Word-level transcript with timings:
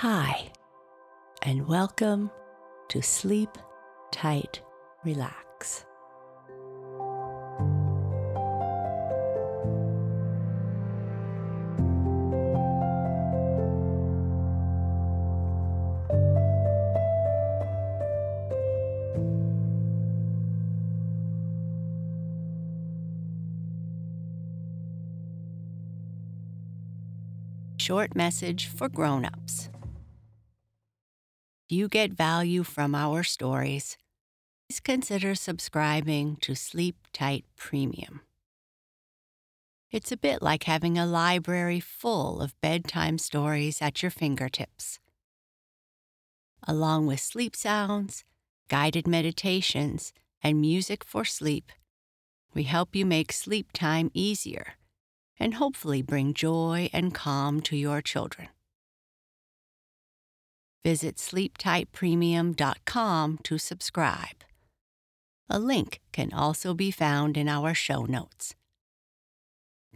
Hi, 0.00 0.52
and 1.42 1.66
welcome 1.66 2.30
to 2.90 3.02
Sleep 3.02 3.48
Tight 4.12 4.62
Relax. 5.04 5.84
Short 27.78 28.14
message 28.14 28.66
for 28.66 28.88
grown-ups. 28.88 29.70
Do 29.70 29.77
you 31.74 31.88
get 31.88 32.12
value 32.12 32.62
from 32.62 32.94
our 32.94 33.22
stories? 33.22 33.96
Please 34.68 34.80
consider 34.80 35.34
subscribing 35.34 36.36
to 36.36 36.54
Sleep 36.54 36.96
Tight 37.12 37.44
Premium. 37.56 38.20
It's 39.90 40.12
a 40.12 40.16
bit 40.16 40.42
like 40.42 40.64
having 40.64 40.98
a 40.98 41.06
library 41.06 41.80
full 41.80 42.40
of 42.40 42.60
bedtime 42.60 43.16
stories 43.18 43.80
at 43.80 44.02
your 44.02 44.10
fingertips. 44.10 44.98
Along 46.66 47.06
with 47.06 47.20
sleep 47.20 47.56
sounds, 47.56 48.24
guided 48.68 49.06
meditations, 49.06 50.12
and 50.42 50.60
music 50.60 51.04
for 51.04 51.24
sleep, 51.24 51.72
we 52.54 52.64
help 52.64 52.94
you 52.94 53.06
make 53.06 53.32
sleep 53.32 53.72
time 53.72 54.10
easier 54.12 54.74
and 55.40 55.54
hopefully 55.54 56.02
bring 56.02 56.34
joy 56.34 56.90
and 56.92 57.14
calm 57.14 57.60
to 57.62 57.76
your 57.76 58.02
children. 58.02 58.48
Visit 60.84 61.16
sleeptightpremium.com 61.16 63.38
to 63.44 63.58
subscribe. 63.58 64.44
A 65.50 65.58
link 65.58 66.00
can 66.12 66.32
also 66.32 66.74
be 66.74 66.90
found 66.90 67.36
in 67.36 67.48
our 67.48 67.74
show 67.74 68.04
notes. 68.04 68.54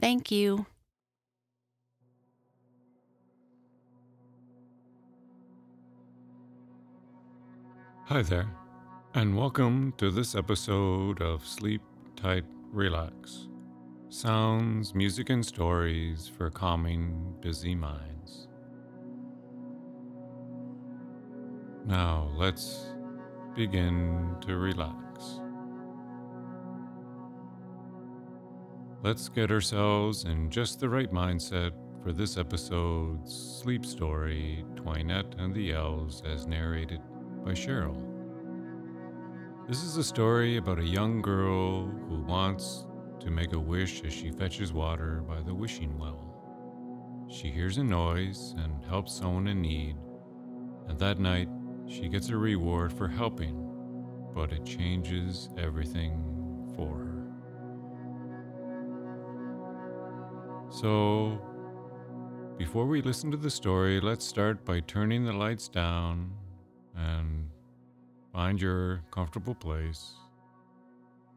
Thank 0.01 0.31
you. 0.31 0.67
Hi 8.07 8.23
there, 8.23 8.51
and 9.15 9.37
welcome 9.37 9.93
to 9.99 10.11
this 10.11 10.35
episode 10.35 11.21
of 11.23 11.47
Sleep 11.47 11.83
Tight 12.17 12.45
Relax 12.73 13.49
sounds, 14.13 14.95
music, 14.95 15.31
and 15.31 15.45
stories 15.45 16.31
for 16.37 16.51
calming 16.51 17.35
busy 17.41 17.75
minds. 17.75 18.49
Now 21.85 22.31
let's 22.37 22.87
begin 23.57 24.37
to 24.47 24.57
relax. 24.57 25.41
Let's 29.03 29.29
get 29.29 29.51
ourselves 29.51 30.25
in 30.25 30.49
just 30.49 30.79
the 30.79 30.89
right 30.89 31.11
mindset 31.13 31.73
for 32.01 32.13
this 32.13 32.37
episode's 32.37 33.61
sleep 33.61 33.85
story, 33.85 34.65
Toinette 34.77 35.35
and 35.39 35.53
the 35.53 35.73
Elves, 35.73 36.23
as 36.25 36.47
narrated 36.47 37.01
by 37.45 37.51
Cheryl. 37.51 38.01
This 39.69 39.83
is 39.83 39.97
a 39.97 40.05
story 40.05 40.59
about 40.59 40.79
a 40.79 40.85
young 40.85 41.21
girl 41.21 41.89
who 42.09 42.23
wants 42.23 42.87
to 43.19 43.31
make 43.31 43.55
a 43.55 43.59
wish 43.59 44.05
as 44.05 44.13
she 44.13 44.31
fetches 44.31 44.73
water 44.73 45.25
by 45.27 45.41
the 45.43 45.55
wishing 45.55 45.99
well. 45.99 46.29
She 47.29 47.51
hears 47.51 47.79
a 47.79 47.85
noise 47.85 48.55
and 48.57 48.85
helps 48.85 49.13
someone 49.13 49.49
in 49.49 49.61
need, 49.61 49.97
and 50.87 50.99
that 51.01 51.19
night 51.19 51.49
she 51.93 52.09
gets 52.09 52.29
a 52.31 52.37
reward 52.37 52.93
for 52.93 53.09
helping, 53.09 53.57
but 54.35 54.53
it 54.53 54.65
changes 54.65 55.49
everything 55.59 56.73
for 56.75 56.89
her. 56.89 57.23
So, 60.71 61.39
before 62.57 62.87
we 62.87 63.03
listen 63.03 63.31
to 63.31 63.37
the 63.37 63.51
story, 63.51 64.01
let's 64.01 64.25
start 64.25 64.65
by 64.65 64.81
turning 64.81 65.25
the 65.25 65.33
lights 65.33 65.69
down 65.69 66.33
and 66.97 67.51
find 68.33 68.61
your 68.61 69.03
comfortable 69.11 69.55
place 69.55 70.15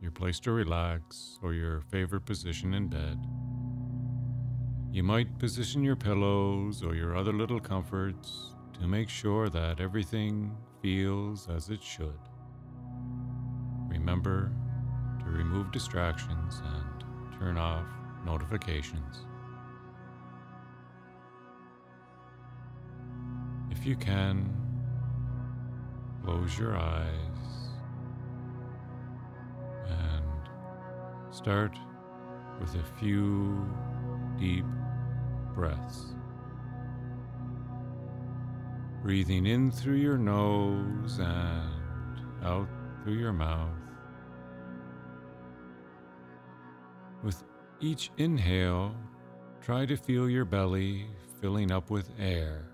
your 0.02 0.12
place 0.12 0.40
to 0.40 0.52
relax, 0.52 1.40
or 1.42 1.54
your 1.54 1.82
favorite 1.82 2.26
position 2.26 2.74
in 2.74 2.88
bed. 2.88 3.18
You 4.92 5.04
might 5.04 5.40
position 5.40 5.84
your 5.84 5.96
pillows 5.96 6.84
or 6.84 6.96
your 6.96 7.18
other 7.18 7.34
little 7.34 7.60
comforts 7.60 8.55
to 8.80 8.88
make 8.88 9.10
sure 9.10 9.50
that 9.50 9.80
everything 9.80 10.56
feels 10.82 11.50
as 11.50 11.70
it 11.70 11.82
should. 11.82 12.20
Remember 13.88 14.52
to 15.20 15.26
remove 15.26 15.72
distractions 15.72 16.62
and 16.64 17.40
turn 17.40 17.58
off 17.58 17.86
notifications. 18.26 19.26
If 23.72 23.86
you 23.86 23.96
can, 23.96 24.54
close 26.24 26.58
your 26.58 26.76
eyes 26.76 27.72
and 29.88 30.26
Start 31.36 31.78
with 32.62 32.74
a 32.76 32.84
few 32.98 33.70
deep 34.40 34.64
breaths. 35.54 36.16
Breathing 39.06 39.46
in 39.46 39.70
through 39.70 39.98
your 39.98 40.18
nose 40.18 41.20
and 41.20 42.44
out 42.44 42.68
through 43.04 43.20
your 43.20 43.34
mouth. 43.34 43.70
With 47.22 47.44
each 47.80 48.10
inhale, 48.18 48.96
try 49.62 49.86
to 49.86 49.96
feel 49.96 50.28
your 50.28 50.44
belly 50.44 51.06
filling 51.40 51.72
up 51.72 51.92
with 51.92 52.10
air. 52.18 52.66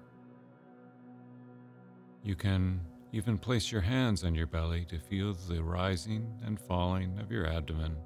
You 2.24 2.38
can 2.38 2.80
even 3.12 3.38
place 3.38 3.69
your 3.69 3.81
hands 3.81 4.24
on 4.24 4.34
your 4.34 4.48
belly 4.48 4.86
to 4.86 5.00
feel 5.00 5.34
the 5.34 5.62
rising 5.62 6.31
and 6.46 6.58
falling 6.58 7.19
of 7.19 7.30
your 7.30 7.46
abdomen 7.46 7.98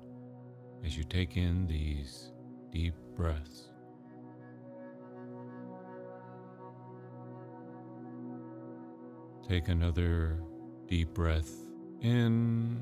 as 0.83 0.97
you 0.97 1.03
take 1.03 1.37
in 1.37 1.67
these 1.67 2.31
deep 2.71 2.95
breaths. 3.15 3.69
Take 9.47 9.67
another 9.67 10.39
deep 10.87 11.13
breath 11.13 11.51
in 12.01 12.81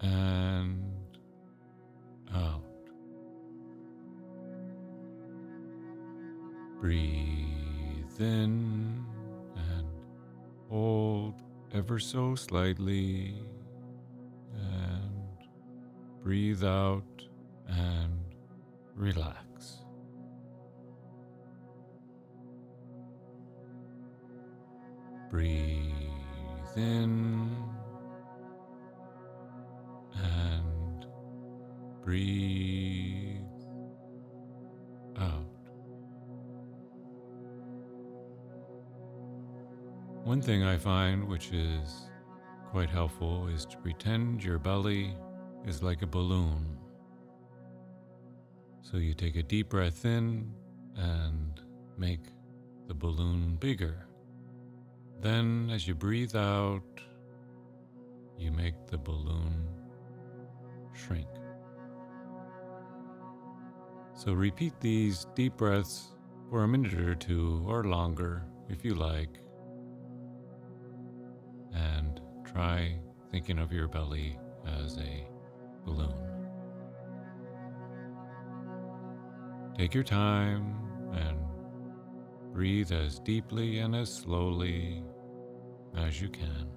and 0.00 0.82
out. 2.34 2.64
Breathe 6.80 8.20
in 8.20 9.04
and 9.54 9.86
hold 10.70 11.34
ever 11.74 11.98
so 11.98 12.34
slightly 12.34 13.34
and 14.54 15.12
breathe 16.22 16.64
out 16.64 17.22
and 17.68 18.18
relax. 18.94 19.51
Breathe 25.32 25.90
in 26.76 27.56
and 30.14 31.06
breathe 32.02 33.40
out. 35.18 35.46
One 40.24 40.42
thing 40.42 40.64
I 40.64 40.76
find 40.76 41.26
which 41.26 41.50
is 41.50 42.10
quite 42.70 42.90
helpful 42.90 43.48
is 43.48 43.64
to 43.64 43.78
pretend 43.78 44.44
your 44.44 44.58
belly 44.58 45.16
is 45.64 45.82
like 45.82 46.02
a 46.02 46.06
balloon. 46.06 46.76
So 48.82 48.98
you 48.98 49.14
take 49.14 49.36
a 49.36 49.42
deep 49.42 49.70
breath 49.70 50.04
in 50.04 50.52
and 50.94 51.58
make 51.96 52.20
the 52.86 52.92
balloon 52.92 53.56
bigger. 53.56 54.06
Then, 55.22 55.70
as 55.72 55.86
you 55.86 55.94
breathe 55.94 56.34
out, 56.34 56.82
you 58.36 58.50
make 58.50 58.74
the 58.88 58.98
balloon 58.98 59.68
shrink. 60.92 61.28
So 64.14 64.32
repeat 64.32 64.72
these 64.80 65.28
deep 65.36 65.56
breaths 65.56 66.08
for 66.50 66.64
a 66.64 66.68
minute 66.68 66.94
or 66.94 67.14
two 67.14 67.64
or 67.68 67.84
longer 67.84 68.42
if 68.68 68.84
you 68.84 68.96
like. 68.96 69.38
And 71.72 72.20
try 72.44 72.98
thinking 73.30 73.60
of 73.60 73.72
your 73.72 73.86
belly 73.86 74.36
as 74.66 74.98
a 74.98 75.24
balloon. 75.84 76.14
Take 79.78 79.94
your 79.94 80.04
time 80.04 80.74
and 81.12 81.38
breathe 82.52 82.90
as 82.90 83.20
deeply 83.20 83.78
and 83.78 83.94
as 83.94 84.12
slowly 84.12 85.04
as 85.96 86.20
you 86.20 86.28
can. 86.28 86.68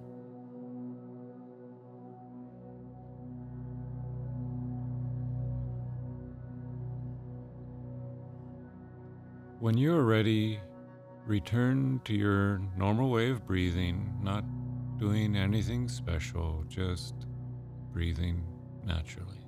When 9.59 9.77
you 9.77 9.95
are 9.95 10.03
ready, 10.03 10.59
return 11.25 12.01
to 12.05 12.13
your 12.13 12.61
normal 12.77 13.09
way 13.09 13.31
of 13.31 13.45
breathing, 13.47 14.13
not 14.21 14.43
doing 14.99 15.35
anything 15.35 15.87
special, 15.87 16.63
just 16.67 17.15
breathing 17.91 18.43
naturally. 18.85 19.39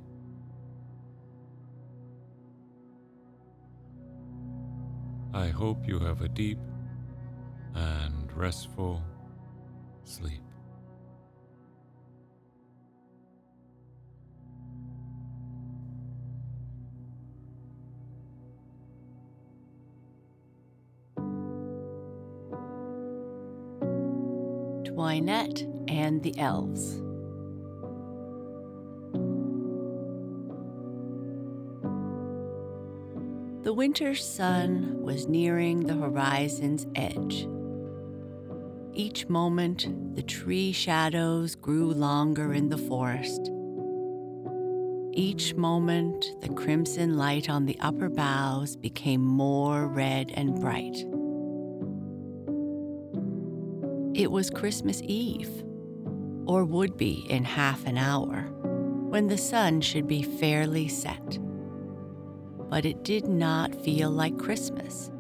I 5.34 5.50
hope 5.50 5.88
you 5.88 6.00
have 6.00 6.22
a 6.22 6.30
deep 6.30 6.58
and 7.75 8.31
restful 8.36 9.04
sleep. 10.07 10.42
Toinette 24.86 25.62
and 25.88 26.24
the 26.24 26.38
Elves. 26.39 27.01
The 33.63 33.74
winter 33.74 34.15
sun 34.15 35.01
was 35.01 35.27
nearing 35.27 35.81
the 35.81 35.94
horizon's 35.94 36.88
edge. 36.95 37.48
Each 38.97 39.29
moment, 39.29 40.15
the 40.15 40.23
tree 40.23 40.71
shadows 40.71 41.53
grew 41.53 41.94
longer 41.94 42.51
in 42.51 42.69
the 42.69 42.79
forest. 42.79 43.51
Each 45.13 45.53
moment, 45.53 46.25
the 46.41 46.49
crimson 46.49 47.15
light 47.15 47.47
on 47.47 47.67
the 47.67 47.77
upper 47.79 48.09
boughs 48.09 48.75
became 48.75 49.21
more 49.21 49.88
red 49.88 50.31
and 50.33 50.59
bright. 50.59 50.97
It 54.19 54.31
was 54.31 54.49
Christmas 54.49 55.03
Eve, 55.03 55.63
or 56.47 56.65
would 56.65 56.97
be 56.97 57.23
in 57.29 57.44
half 57.44 57.85
an 57.85 57.99
hour, 57.99 58.49
when 59.09 59.27
the 59.27 59.38
sun 59.38 59.79
should 59.81 60.07
be 60.07 60.23
fairly 60.23 60.88
set. 60.88 61.38
But 62.67 62.83
it 62.83 63.03
did 63.03 63.27
not 63.27 63.79
feel 63.83 64.09
like 64.09 64.39
Christmas, 64.39 65.11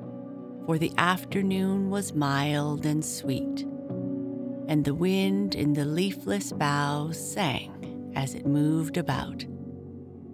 for 0.65 0.77
the 0.77 0.91
afternoon 0.97 1.89
was 1.89 2.13
mild 2.13 2.85
and 2.85 3.05
sweet, 3.05 3.65
and 4.67 4.83
the 4.83 4.93
wind 4.93 5.55
in 5.55 5.73
the 5.73 5.85
leafless 5.85 6.51
boughs 6.51 7.17
sang 7.17 8.11
as 8.15 8.33
it 8.33 8.45
moved 8.45 8.97
about, 8.97 9.45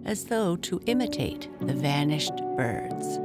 as 0.04 0.24
though 0.24 0.56
to 0.56 0.80
imitate 0.86 1.48
the 1.60 1.74
vanished 1.74 2.36
birds. 2.56 3.18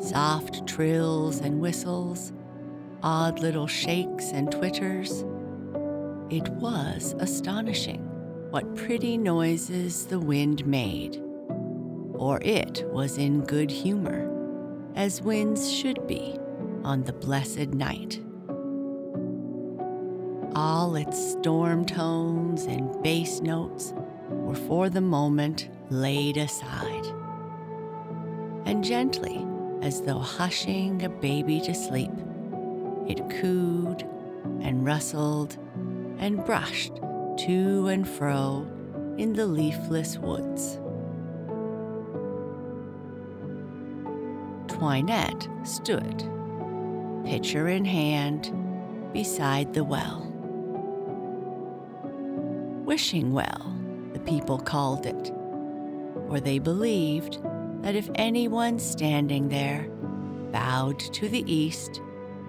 Soft 0.00 0.66
trills 0.66 1.40
and 1.40 1.60
whistles 1.60 2.32
odd 3.02 3.38
little 3.40 3.66
shakes 3.66 4.32
and 4.32 4.50
twitters. 4.50 5.24
It 6.30 6.48
was 6.54 7.14
astonishing 7.18 8.00
what 8.50 8.74
pretty 8.76 9.16
noises 9.16 10.06
the 10.06 10.18
wind 10.18 10.66
made, 10.66 11.22
for 12.16 12.40
it 12.42 12.84
was 12.88 13.18
in 13.18 13.44
good 13.44 13.70
humor, 13.70 14.28
as 14.94 15.22
winds 15.22 15.70
should 15.70 16.06
be 16.06 16.38
on 16.84 17.04
the 17.04 17.12
blessed 17.12 17.68
night. 17.68 18.20
All 20.60 20.96
its 20.96 21.16
storm 21.16 21.86
tones 21.86 22.64
and 22.64 23.00
bass 23.00 23.40
notes 23.40 23.94
were 24.28 24.56
for 24.56 24.90
the 24.90 25.00
moment 25.00 25.68
laid 25.88 26.36
aside, 26.36 27.06
and 28.64 28.82
gently, 28.82 29.46
as 29.82 30.00
though 30.00 30.18
hushing 30.18 31.04
a 31.04 31.08
baby 31.08 31.60
to 31.60 31.72
sleep, 31.72 32.10
it 33.06 33.20
cooed 33.38 34.02
and 34.60 34.84
rustled 34.84 35.56
and 36.18 36.44
brushed 36.44 36.96
to 36.96 37.86
and 37.86 38.08
fro 38.08 38.66
in 39.16 39.34
the 39.34 39.46
leafless 39.46 40.18
woods. 40.18 40.80
Toinette 44.66 45.46
stood, 45.62 46.28
pitcher 47.24 47.68
in 47.68 47.84
hand, 47.84 48.52
beside 49.12 49.72
the 49.72 49.84
well. 49.84 50.27
Wishing 52.88 53.32
Well, 53.34 53.76
the 54.14 54.20
people 54.20 54.58
called 54.58 55.04
it, 55.04 55.30
for 56.26 56.40
they 56.40 56.58
believed 56.58 57.38
that 57.82 57.94
if 57.94 58.08
anyone 58.14 58.78
standing 58.78 59.50
there 59.50 59.90
bowed 60.52 60.98
to 60.98 61.28
the 61.28 61.44
east 61.52 62.00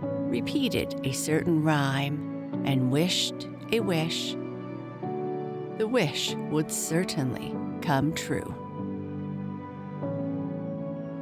repeated 0.02 0.98
a 1.04 1.12
certain 1.12 1.62
rhyme, 1.62 2.64
and 2.64 2.90
wished 2.90 3.50
a 3.74 3.82
wish, 3.82 4.38
the 5.78 5.86
wish 5.86 6.34
would 6.50 6.72
certainly 6.72 7.54
come 7.82 8.14
true. 8.14 8.56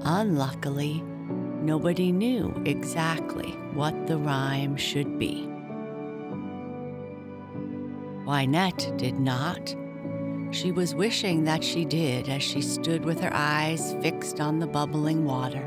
Unluckily, 0.03 1.01
nobody 1.63 2.11
knew 2.11 2.53
exactly 2.67 3.49
what 3.73 4.05
the 4.05 4.19
rhyme 4.19 4.77
should 4.77 5.17
be. 5.17 5.56
Toinette 8.27 8.91
did 8.97 9.17
not. 9.21 9.73
She 10.51 10.73
was 10.73 10.93
wishing 10.93 11.45
that 11.45 11.63
she 11.63 11.85
did 11.85 12.27
as 12.27 12.43
she 12.43 12.61
stood 12.61 13.05
with 13.05 13.21
her 13.21 13.31
eyes 13.33 13.95
fixed 14.01 14.41
on 14.41 14.59
the 14.59 14.67
bubbling 14.67 15.23
water. 15.23 15.65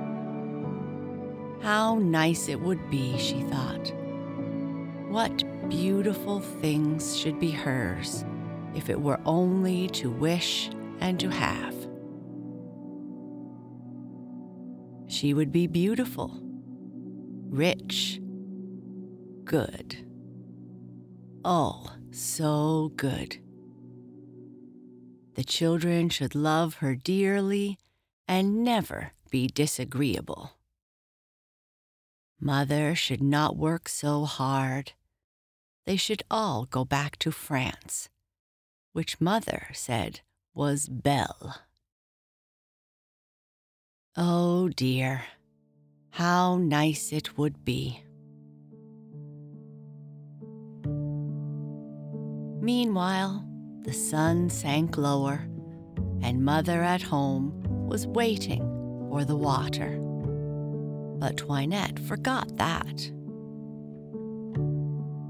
How 1.62 1.98
nice 1.98 2.50
it 2.50 2.60
would 2.60 2.90
be, 2.90 3.16
she 3.16 3.40
thought. 3.44 3.94
What 5.08 5.42
beautiful 5.70 6.40
things 6.40 7.16
should 7.16 7.40
be 7.40 7.50
hers 7.50 8.26
if 8.74 8.90
it 8.90 9.00
were 9.00 9.20
only 9.24 9.88
to 9.88 10.10
wish 10.10 10.68
and 11.00 11.18
to 11.18 11.30
have. 11.30 11.74
She 15.10 15.32
would 15.32 15.50
be 15.50 15.66
beautiful, 15.66 16.38
rich, 17.48 18.20
good. 19.44 20.09
Oh, 21.44 21.90
so 22.10 22.92
good. 22.96 23.38
The 25.34 25.44
children 25.44 26.10
should 26.10 26.34
love 26.34 26.74
her 26.76 26.94
dearly 26.94 27.78
and 28.28 28.62
never 28.62 29.12
be 29.30 29.46
disagreeable. 29.46 30.52
Mother 32.38 32.94
should 32.94 33.22
not 33.22 33.56
work 33.56 33.88
so 33.88 34.24
hard. 34.24 34.92
They 35.86 35.96
should 35.96 36.22
all 36.30 36.66
go 36.66 36.84
back 36.84 37.18
to 37.20 37.30
France, 37.30 38.08
which 38.92 39.20
Mother 39.20 39.68
said 39.72 40.20
was 40.54 40.88
Belle. 40.88 41.56
Oh 44.16 44.68
dear, 44.68 45.22
how 46.10 46.58
nice 46.58 47.12
it 47.12 47.38
would 47.38 47.64
be. 47.64 48.02
Meanwhile, 52.60 53.44
the 53.82 53.92
sun 53.92 54.50
sank 54.50 54.98
lower, 54.98 55.48
and 56.22 56.44
Mother 56.44 56.82
at 56.82 57.00
home 57.00 57.86
was 57.88 58.06
waiting 58.06 58.60
for 59.08 59.24
the 59.24 59.36
water. 59.36 59.98
But 61.18 61.38
Toinette 61.38 61.98
forgot 61.98 62.56
that. 62.58 63.10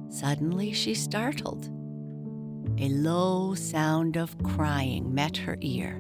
Suddenly 0.09 0.73
she 0.73 0.95
startled. 0.95 1.71
A 2.79 2.89
low 2.89 3.55
sound 3.55 4.17
of 4.17 4.37
crying 4.43 5.15
met 5.15 5.37
her 5.37 5.57
ear, 5.61 5.97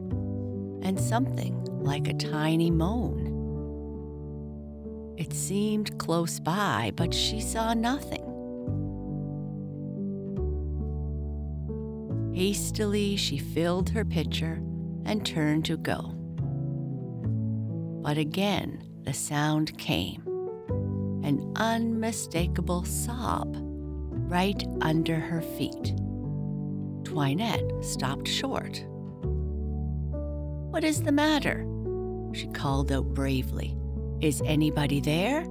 and 0.82 0.99
something 0.99 1.64
like 1.82 2.08
a 2.08 2.14
tiny 2.14 2.72
moan. 2.72 3.28
It 5.16 5.32
seemed 5.32 5.96
close 5.99 6.40
by, 6.40 6.92
but 6.96 7.14
she 7.14 7.40
saw 7.40 7.72
nothing. 7.75 8.19
Hastily, 12.40 13.16
she 13.16 13.37
filled 13.37 13.90
her 13.90 14.02
pitcher 14.02 14.62
and 15.04 15.26
turned 15.26 15.66
to 15.66 15.76
go. 15.76 16.14
But 18.02 18.16
again, 18.16 18.82
the 19.02 19.12
sound 19.12 19.76
came 19.76 20.23
an 21.23 21.52
unmistakable 21.56 22.87
sob 22.87 23.59
right 24.30 24.64
under 24.80 25.16
her 25.16 25.42
feet. 25.42 25.94
Toinette 27.04 27.70
stopped 27.82 28.26
short. 28.26 28.87
What 30.70 30.82
is 30.82 31.02
the 31.02 31.12
matter? 31.12 31.66
She 32.32 32.47
called 32.47 32.90
out 32.90 33.12
bravely, 33.12 33.76
Is 34.23 34.40
anybody 34.47 35.02
there? 35.02 35.42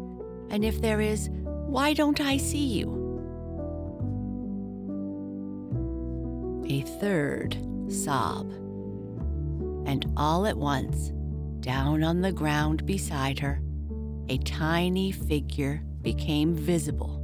And 0.50 0.66
if 0.66 0.82
there 0.82 1.02
is, 1.02 1.30
why 1.68 1.94
don't 1.94 2.20
I 2.20 2.38
see 2.38 2.66
you? 2.66 2.99
Third 7.00 7.58
sob. 7.88 8.52
And 9.86 10.06
all 10.18 10.46
at 10.46 10.58
once, 10.58 11.12
down 11.62 12.04
on 12.04 12.22
the 12.22 12.32
ground 12.32 12.86
beside 12.86 13.40
her, 13.40 13.62
a 14.28 14.38
tiny 14.40 15.12
figure 15.12 15.82
became 16.02 16.54
visible. 16.54 17.16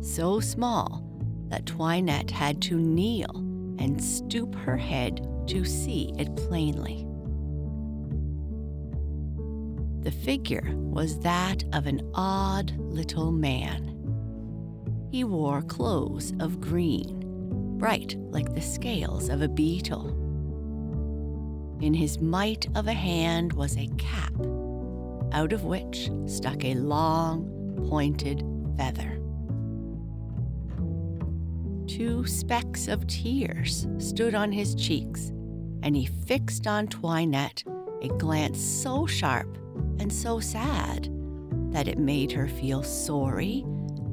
So 0.00 0.40
small 0.40 1.04
that 1.48 1.66
Toinette 1.66 2.30
had 2.30 2.62
to 2.62 2.78
kneel 2.78 3.36
and 3.78 4.02
stoop 4.02 4.54
her 4.54 4.76
head 4.76 5.26
to 5.48 5.64
see 5.64 6.12
it 6.16 6.34
plainly. 6.36 7.06
The 10.02 10.10
figure 10.10 10.72
was 10.74 11.18
that 11.20 11.64
of 11.72 11.86
an 11.86 12.08
odd 12.14 12.72
little 12.78 13.32
man. 13.32 13.96
He 15.10 15.24
wore 15.24 15.60
clothes 15.60 16.32
of 16.40 16.60
green, 16.60 17.19
bright 17.80 18.14
like 18.30 18.54
the 18.54 18.60
scales 18.60 19.30
of 19.30 19.40
a 19.40 19.48
beetle. 19.48 20.08
In 21.80 21.94
his 21.94 22.20
mite 22.20 22.68
of 22.74 22.86
a 22.86 22.92
hand 22.92 23.54
was 23.54 23.74
a 23.78 23.88
cap, 23.96 24.34
out 25.32 25.54
of 25.54 25.64
which 25.64 26.10
stuck 26.26 26.62
a 26.62 26.74
long, 26.74 27.48
pointed 27.88 28.44
feather. 28.76 29.18
Two 31.86 32.26
specks 32.26 32.86
of 32.86 33.06
tears 33.06 33.88
stood 33.96 34.34
on 34.34 34.52
his 34.52 34.74
cheeks, 34.74 35.30
and 35.82 35.96
he 35.96 36.04
fixed 36.04 36.66
on 36.66 36.86
Toinette 36.86 37.64
a 38.02 38.08
glance 38.08 38.60
so 38.60 39.06
sharp 39.06 39.56
and 39.98 40.12
so 40.12 40.38
sad 40.38 41.08
that 41.72 41.88
it 41.88 41.98
made 41.98 42.30
her 42.30 42.46
feel 42.46 42.82
sorry 42.82 43.64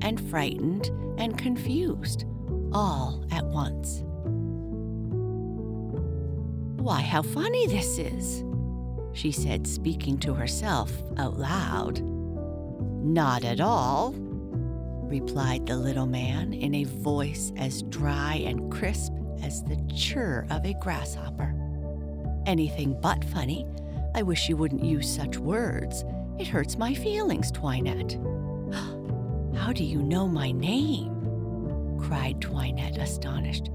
and 0.01 0.21
frightened 0.29 0.89
and 1.17 1.37
confused 1.37 2.23
all 2.73 3.23
at 3.31 3.45
once. 3.45 4.03
Why, 6.81 7.01
how 7.01 7.21
funny 7.21 7.67
this 7.67 7.97
is, 7.97 8.43
she 9.13 9.31
said, 9.31 9.67
speaking 9.67 10.17
to 10.19 10.33
herself 10.33 10.91
out 11.17 11.37
loud. 11.37 12.01
Not 13.03 13.43
at 13.43 13.59
all, 13.59 14.13
replied 15.07 15.65
the 15.65 15.75
little 15.75 16.05
man 16.05 16.53
in 16.53 16.75
a 16.75 16.83
voice 16.83 17.51
as 17.57 17.83
dry 17.83 18.35
and 18.45 18.71
crisp 18.71 19.13
as 19.43 19.63
the 19.63 19.75
chirr 19.87 20.45
of 20.49 20.65
a 20.65 20.75
grasshopper. 20.75 21.53
Anything 22.45 22.97
but 23.01 23.23
funny. 23.25 23.65
I 24.15 24.21
wish 24.21 24.49
you 24.49 24.57
wouldn't 24.57 24.83
use 24.83 25.13
such 25.13 25.37
words. 25.37 26.03
It 26.39 26.47
hurts 26.47 26.77
my 26.77 26.93
feelings, 26.93 27.51
Toinette. 27.51 28.17
How 29.55 29.73
do 29.73 29.83
you 29.83 30.01
know 30.01 30.27
my 30.27 30.51
name? 30.51 31.16
Cried 31.99 32.41
Toinette, 32.41 32.97
astonished. 32.97 33.69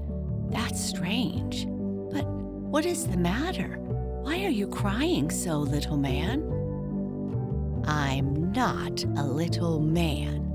That's 0.49 0.83
strange. 0.83 1.65
But 2.11 2.25
what 2.25 2.85
is 2.85 3.07
the 3.07 3.17
matter? 3.17 3.77
Why 4.23 4.45
are 4.45 4.49
you 4.49 4.67
crying 4.67 5.29
so, 5.29 5.59
little 5.59 5.97
man? 5.97 6.41
I'm 7.85 8.51
not 8.51 9.03
a 9.17 9.23
little 9.23 9.79
man. 9.79 10.49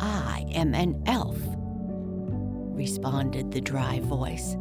I 0.00 0.46
am 0.52 0.74
an 0.74 1.02
elf, 1.06 1.38
responded 2.76 3.50
the 3.50 3.60
dry 3.60 4.00
voice. 4.00 4.54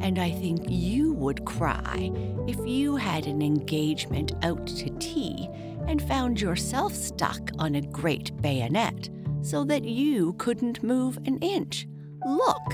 And 0.00 0.18
I 0.18 0.30
think 0.30 0.64
you 0.68 1.12
would 1.14 1.44
cry 1.44 2.10
if 2.46 2.58
you 2.66 2.96
had 2.96 3.26
an 3.26 3.40
engagement 3.40 4.32
out 4.42 4.66
to 4.66 4.90
tea 4.98 5.48
and 5.86 6.02
found 6.02 6.40
yourself 6.40 6.94
stuck 6.94 7.50
on 7.58 7.76
a 7.76 7.80
great 7.80 8.36
bayonet 8.42 9.08
so 9.42 9.64
that 9.64 9.84
you 9.84 10.34
couldn't 10.34 10.82
move 10.82 11.16
an 11.24 11.38
inch. 11.38 11.86
Look! 12.26 12.72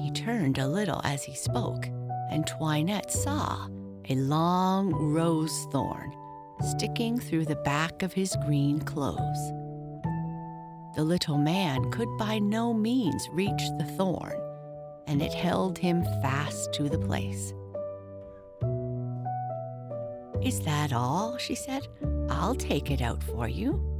He 0.00 0.10
turned 0.12 0.58
a 0.58 0.68
little 0.68 1.00
as 1.04 1.24
he 1.24 1.34
spoke, 1.34 1.86
and 2.30 2.46
Toinette 2.46 3.10
saw 3.10 3.66
a 4.08 4.14
long 4.14 4.92
rose 4.92 5.66
thorn 5.70 6.14
sticking 6.60 7.18
through 7.18 7.44
the 7.44 7.56
back 7.56 8.02
of 8.02 8.12
his 8.12 8.36
green 8.46 8.80
clothes. 8.80 9.52
The 10.96 11.04
little 11.04 11.38
man 11.38 11.90
could 11.90 12.08
by 12.16 12.38
no 12.38 12.74
means 12.74 13.28
reach 13.32 13.62
the 13.78 13.84
thorn, 13.96 14.40
and 15.06 15.22
it 15.22 15.32
held 15.32 15.78
him 15.78 16.02
fast 16.22 16.72
to 16.74 16.88
the 16.88 16.98
place. 16.98 17.54
Is 20.42 20.60
that 20.60 20.92
all? 20.92 21.36
she 21.38 21.54
said. 21.54 21.86
I'll 22.28 22.54
take 22.54 22.90
it 22.90 23.02
out 23.02 23.22
for 23.22 23.48
you. 23.48 23.97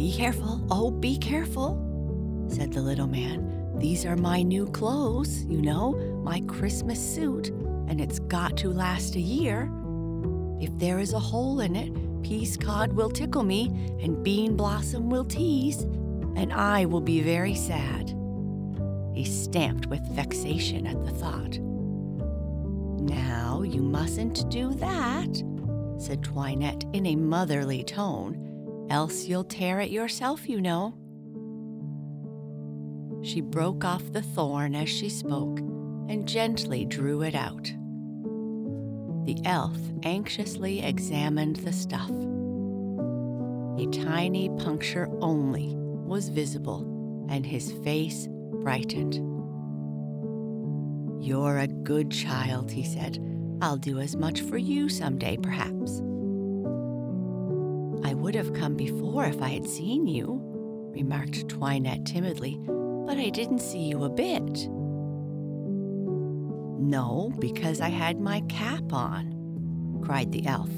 Be 0.00 0.10
careful, 0.10 0.58
oh, 0.70 0.90
be 0.90 1.18
careful, 1.18 1.76
said 2.48 2.72
the 2.72 2.80
little 2.80 3.06
man. 3.06 3.76
These 3.78 4.06
are 4.06 4.16
my 4.16 4.40
new 4.40 4.64
clothes, 4.64 5.44
you 5.44 5.60
know, 5.60 5.92
my 6.24 6.40
Christmas 6.48 6.98
suit, 6.98 7.48
and 7.86 8.00
it's 8.00 8.18
got 8.18 8.56
to 8.56 8.70
last 8.70 9.14
a 9.16 9.20
year. 9.20 9.70
If 10.58 10.70
there 10.78 11.00
is 11.00 11.12
a 11.12 11.18
hole 11.18 11.60
in 11.60 11.76
it, 11.76 11.92
Peascod 12.22 12.94
will 12.94 13.10
tickle 13.10 13.42
me, 13.42 13.66
and 14.02 14.24
bean 14.24 14.56
blossom 14.56 15.10
will 15.10 15.26
tease, 15.26 15.82
and 16.34 16.50
I 16.50 16.86
will 16.86 17.02
be 17.02 17.20
very 17.20 17.54
sad. 17.54 18.08
He 19.14 19.26
stamped 19.26 19.88
with 19.88 20.00
vexation 20.14 20.86
at 20.86 21.04
the 21.04 21.12
thought. 21.12 21.58
Now, 23.02 23.60
you 23.60 23.82
mustn't 23.82 24.48
do 24.48 24.72
that, 24.76 25.42
said 25.98 26.24
Toinette 26.24 26.86
in 26.94 27.04
a 27.04 27.16
motherly 27.16 27.84
tone, 27.84 28.46
else 28.90 29.24
you'll 29.24 29.44
tear 29.44 29.80
it 29.80 29.90
yourself, 29.90 30.48
you 30.48 30.60
know. 30.60 30.94
She 33.22 33.40
broke 33.40 33.84
off 33.84 34.12
the 34.12 34.22
thorn 34.22 34.74
as 34.74 34.88
she 34.88 35.08
spoke 35.08 35.58
and 35.60 36.26
gently 36.26 36.84
drew 36.84 37.22
it 37.22 37.34
out. 37.34 37.72
The 39.24 39.36
elf 39.44 39.78
anxiously 40.02 40.82
examined 40.82 41.56
the 41.56 41.72
stuff. 41.72 42.10
A 43.78 43.86
tiny 44.04 44.48
puncture 44.58 45.08
only 45.20 45.74
was 45.76 46.28
visible, 46.28 47.26
and 47.30 47.46
his 47.46 47.72
face 47.84 48.28
brightened. 48.60 49.14
You're 51.22 51.58
a 51.58 51.68
good 51.68 52.10
child, 52.10 52.70
he 52.70 52.82
said. 52.82 53.24
I'll 53.62 53.76
do 53.76 54.00
as 54.00 54.16
much 54.16 54.40
for 54.40 54.56
you 54.56 54.88
someday, 54.88 55.36
perhaps. 55.36 56.02
Would 58.20 58.34
have 58.34 58.52
come 58.52 58.76
before 58.76 59.24
if 59.24 59.40
I 59.40 59.48
had 59.48 59.66
seen 59.66 60.06
you, 60.06 60.40
remarked 60.94 61.48
Toinette 61.48 62.04
timidly, 62.04 62.60
but 63.06 63.16
I 63.16 63.30
didn't 63.30 63.60
see 63.60 63.84
you 63.84 64.04
a 64.04 64.10
bit. 64.10 64.68
No, 66.78 67.32
because 67.38 67.80
I 67.80 67.88
had 67.88 68.20
my 68.20 68.42
cap 68.42 68.92
on, 68.92 70.00
cried 70.04 70.32
the 70.32 70.46
elf. 70.46 70.70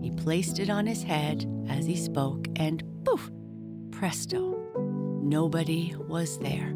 He 0.00 0.10
placed 0.12 0.58
it 0.58 0.70
on 0.70 0.86
his 0.86 1.02
head 1.02 1.44
as 1.68 1.84
he 1.84 1.94
spoke, 1.94 2.46
and 2.56 2.82
poof, 3.04 3.30
presto, 3.90 4.56
nobody 5.22 5.94
was 6.08 6.38
there. 6.38 6.72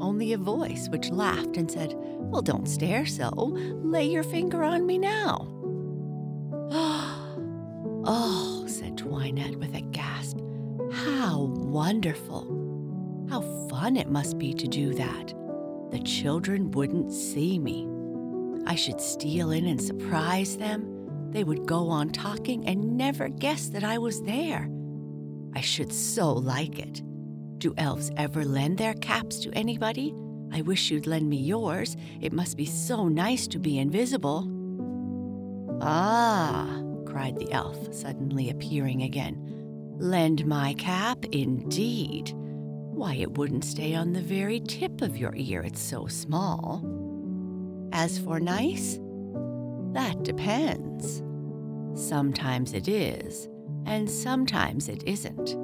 Only 0.00 0.32
a 0.32 0.38
voice 0.38 0.88
which 0.88 1.10
laughed 1.10 1.56
and 1.56 1.70
said, 1.70 1.94
Well, 1.96 2.42
don't 2.42 2.66
stare 2.66 3.06
so. 3.06 3.30
Lay 3.82 4.06
your 4.06 4.24
finger 4.24 4.64
on 4.64 4.84
me 4.84 4.98
now. 4.98 5.46
Ah, 6.72 7.19
oh, 8.04 8.64
said 8.66 8.96
Toinette 8.96 9.56
with 9.56 9.74
a 9.74 9.80
gasp. 9.80 10.38
How 10.92 11.42
wonderful! 11.56 12.56
How 13.28 13.42
fun 13.68 13.96
it 13.96 14.10
must 14.10 14.38
be 14.38 14.52
to 14.54 14.66
do 14.66 14.94
that 14.94 15.34
the 15.90 15.98
children 15.98 16.70
wouldn't 16.70 17.12
see 17.12 17.58
me. 17.58 17.88
I 18.66 18.74
should 18.76 19.00
steal 19.00 19.50
in 19.50 19.66
and 19.66 19.80
surprise 19.80 20.56
them. 20.56 21.30
They 21.30 21.44
would 21.44 21.66
go 21.66 21.88
on 21.88 22.10
talking 22.10 22.66
and 22.66 22.96
never 22.96 23.28
guess 23.28 23.68
that 23.68 23.84
I 23.84 23.98
was 23.98 24.22
there. 24.22 24.70
I 25.54 25.60
should 25.60 25.92
so 25.92 26.32
like 26.32 26.78
it. 26.78 27.02
Do 27.58 27.74
elves 27.76 28.10
ever 28.16 28.44
lend 28.44 28.78
their 28.78 28.94
caps 28.94 29.40
to 29.40 29.50
anybody? 29.52 30.14
I 30.52 30.62
wish 30.62 30.90
you'd 30.90 31.06
lend 31.06 31.28
me 31.28 31.36
yours. 31.38 31.96
It 32.20 32.32
must 32.32 32.56
be 32.56 32.66
so 32.66 33.08
nice 33.08 33.46
to 33.48 33.58
be 33.58 33.78
invisible. 33.78 34.48
Ah, 35.82 36.82
cried 37.10 37.38
the 37.38 37.50
elf, 37.52 37.92
suddenly 37.92 38.50
appearing 38.50 39.02
again. 39.02 39.36
Lend 39.98 40.46
my 40.46 40.74
cap, 40.74 41.24
indeed. 41.32 42.32
Why, 42.34 43.14
it 43.14 43.36
wouldn't 43.36 43.64
stay 43.64 43.94
on 43.94 44.12
the 44.12 44.22
very 44.22 44.60
tip 44.60 45.02
of 45.02 45.16
your 45.16 45.34
ear, 45.34 45.62
it's 45.62 45.80
so 45.80 46.06
small. 46.06 46.84
As 47.92 48.18
for 48.18 48.38
nice, 48.38 49.00
that 49.92 50.22
depends. 50.22 51.22
Sometimes 51.94 52.72
it 52.72 52.86
is, 52.88 53.48
and 53.86 54.08
sometimes 54.08 54.88
it 54.88 55.02
isn't. 55.06 55.56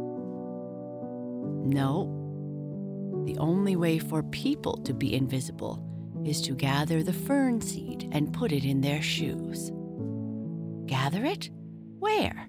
No, 1.65 2.12
the 3.25 3.38
only 3.38 3.76
way 3.76 3.99
for 3.99 4.23
people 4.25 4.76
to 4.79 4.93
be 4.93 5.15
invisible 5.15 5.83
is 6.25 6.41
to 6.43 6.55
gather 6.55 7.03
the 7.03 7.12
fern 7.12 7.61
seed 7.61 8.09
and 8.12 8.33
put 8.33 8.50
it 8.50 8.65
in 8.65 8.81
their 8.81 9.03
shoes. 9.03 9.71
Gather 10.87 11.25
it? 11.25 11.50
Where? 11.99 12.49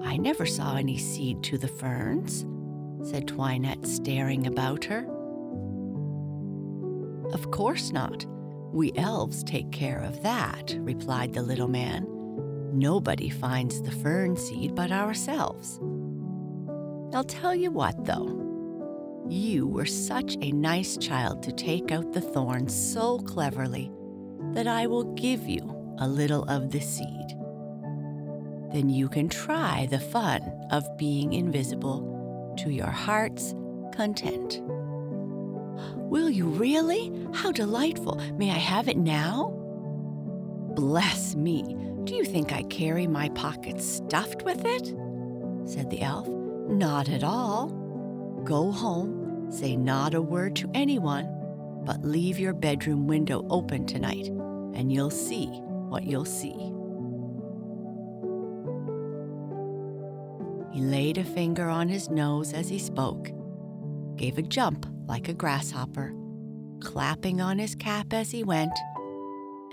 I 0.00 0.16
never 0.16 0.46
saw 0.46 0.76
any 0.76 0.98
seed 0.98 1.42
to 1.44 1.58
the 1.58 1.68
ferns, 1.68 2.46
said 3.08 3.28
Toinette, 3.28 3.86
staring 3.86 4.46
about 4.46 4.84
her. 4.84 5.06
Of 7.32 7.50
course 7.50 7.90
not. 7.90 8.26
We 8.72 8.92
elves 8.96 9.42
take 9.44 9.70
care 9.70 10.00
of 10.00 10.22
that, 10.22 10.76
replied 10.78 11.32
the 11.34 11.42
little 11.42 11.68
man. 11.68 12.06
Nobody 12.72 13.28
finds 13.28 13.82
the 13.82 13.90
fern 13.90 14.36
seed 14.36 14.74
but 14.74 14.92
ourselves. 14.92 15.78
I'll 17.14 17.24
tell 17.24 17.54
you 17.54 17.70
what, 17.70 18.04
though. 18.04 18.38
You 19.28 19.66
were 19.66 19.86
such 19.86 20.36
a 20.40 20.52
nice 20.52 20.96
child 20.96 21.42
to 21.42 21.52
take 21.52 21.92
out 21.92 22.12
the 22.12 22.20
thorns 22.20 22.74
so 22.74 23.18
cleverly 23.18 23.90
that 24.52 24.66
I 24.66 24.86
will 24.86 25.04
give 25.14 25.48
you 25.48 25.94
a 25.98 26.08
little 26.08 26.44
of 26.44 26.70
the 26.70 26.80
seed. 26.80 27.36
Then 28.72 28.88
you 28.88 29.08
can 29.08 29.28
try 29.28 29.86
the 29.90 30.00
fun 30.00 30.42
of 30.70 30.96
being 30.96 31.32
invisible 31.32 32.54
to 32.58 32.70
your 32.70 32.90
heart's 32.90 33.54
content. 33.94 34.60
Will 35.96 36.30
you 36.30 36.46
really? 36.46 37.12
How 37.34 37.52
delightful! 37.52 38.20
May 38.36 38.50
I 38.50 38.58
have 38.58 38.88
it 38.88 38.96
now? 38.96 39.50
Bless 40.74 41.34
me! 41.34 41.76
Do 42.04 42.14
you 42.14 42.24
think 42.24 42.52
I 42.52 42.62
carry 42.64 43.06
my 43.06 43.28
pockets 43.30 43.86
stuffed 43.86 44.42
with 44.42 44.64
it? 44.64 44.94
said 45.64 45.90
the 45.90 46.02
elf. 46.02 46.28
Not 46.28 47.08
at 47.08 47.22
all. 47.22 47.68
Go 48.44 48.72
home, 48.72 49.50
say 49.50 49.76
not 49.76 50.14
a 50.14 50.22
word 50.22 50.56
to 50.56 50.70
anyone, 50.74 51.28
but 51.84 52.04
leave 52.04 52.38
your 52.38 52.52
bedroom 52.52 53.06
window 53.06 53.46
open 53.50 53.86
tonight, 53.86 54.28
and 54.74 54.92
you'll 54.92 55.10
see 55.10 55.46
what 55.46 56.04
you'll 56.04 56.24
see. 56.24 56.72
Laid 60.82 61.16
a 61.16 61.22
finger 61.22 61.68
on 61.68 61.88
his 61.88 62.10
nose 62.10 62.52
as 62.52 62.68
he 62.68 62.76
spoke, 62.76 63.30
gave 64.16 64.36
a 64.36 64.42
jump 64.42 64.84
like 65.06 65.28
a 65.28 65.32
grasshopper, 65.32 66.12
clapping 66.80 67.40
on 67.40 67.56
his 67.56 67.76
cap 67.76 68.12
as 68.12 68.32
he 68.32 68.42
went, 68.42 68.76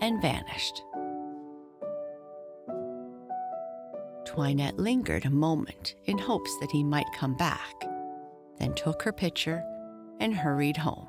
and 0.02 0.22
vanished. 0.22 0.84
Toinette 4.24 4.78
lingered 4.78 5.26
a 5.26 5.32
moment 5.32 5.96
in 6.06 6.20
hopes 6.20 6.56
that 6.60 6.70
he 6.70 6.84
might 6.84 7.12
come 7.16 7.36
back, 7.36 7.74
then 8.60 8.76
took 8.76 9.02
her 9.02 9.12
pitcher 9.12 9.64
and 10.20 10.36
hurried 10.36 10.78
home. 10.78 11.08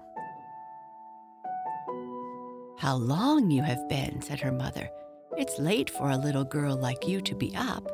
How 2.79 2.97
long 2.97 3.51
you 3.51 3.63
have 3.63 3.87
been, 3.91 4.23
said 4.23 4.41
her 4.41 4.51
mother. 4.51 4.89
It's 5.37 5.59
late 5.59 5.91
for 5.91 6.09
a 6.09 6.17
little 6.17 6.45
girl 6.45 6.75
like 6.75 7.07
you 7.07 7.21
to 7.21 7.35
be 7.35 7.55
up. 7.55 7.87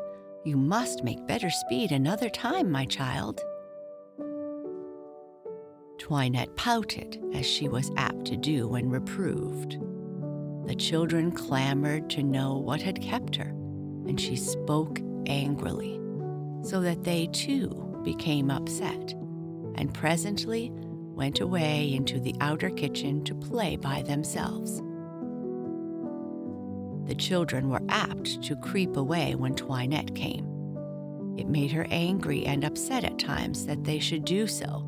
You 0.47 0.57
must 0.57 1.03
make 1.03 1.27
better 1.27 1.51
speed 1.51 1.91
another 1.91 2.31
time, 2.31 2.71
my 2.71 2.85
child. 2.85 3.41
Toinette 5.99 6.55
pouted, 6.55 7.21
as 7.35 7.45
she 7.45 7.67
was 7.67 7.91
apt 7.97 8.27
to 8.27 8.37
do 8.37 8.69
when 8.69 8.89
reproved. 8.89 9.81
The 10.69 10.77
children 10.77 11.33
clamored 11.33 12.09
to 12.11 12.23
know 12.23 12.59
what 12.59 12.81
had 12.81 13.03
kept 13.03 13.35
her, 13.35 13.49
and 14.07 14.21
she 14.21 14.37
spoke 14.37 15.01
angrily, 15.27 16.01
so 16.63 16.81
that 16.81 17.03
they 17.03 17.27
too 17.33 18.01
became 18.05 18.49
upset, 18.49 19.15
and 19.75 19.93
presently 19.93 20.71
went 20.73 21.41
away 21.41 21.93
into 21.93 22.21
the 22.21 22.37
outer 22.41 22.71
kitchen 22.71 23.25
to 23.25 23.35
play 23.35 23.75
by 23.75 24.03
themselves. 24.03 24.81
The 27.07 27.15
children 27.15 27.69
were 27.71 27.83
apt 27.89 28.43
to 28.43 28.57
creep 28.57 28.97
away 28.97 29.35
when 29.35 29.55
Toinette 29.55 30.15
came. 30.15 30.45
It 31.39 31.49
made 31.49 31.71
her 31.73 31.87
angry 31.91 32.45
and 32.47 32.65
upset 32.65 33.05
at 33.05 33.19
times 33.19 33.67
that 33.67 33.85
they 33.85 33.99
should 33.99 34.25
do 34.25 34.47
so, 34.47 34.81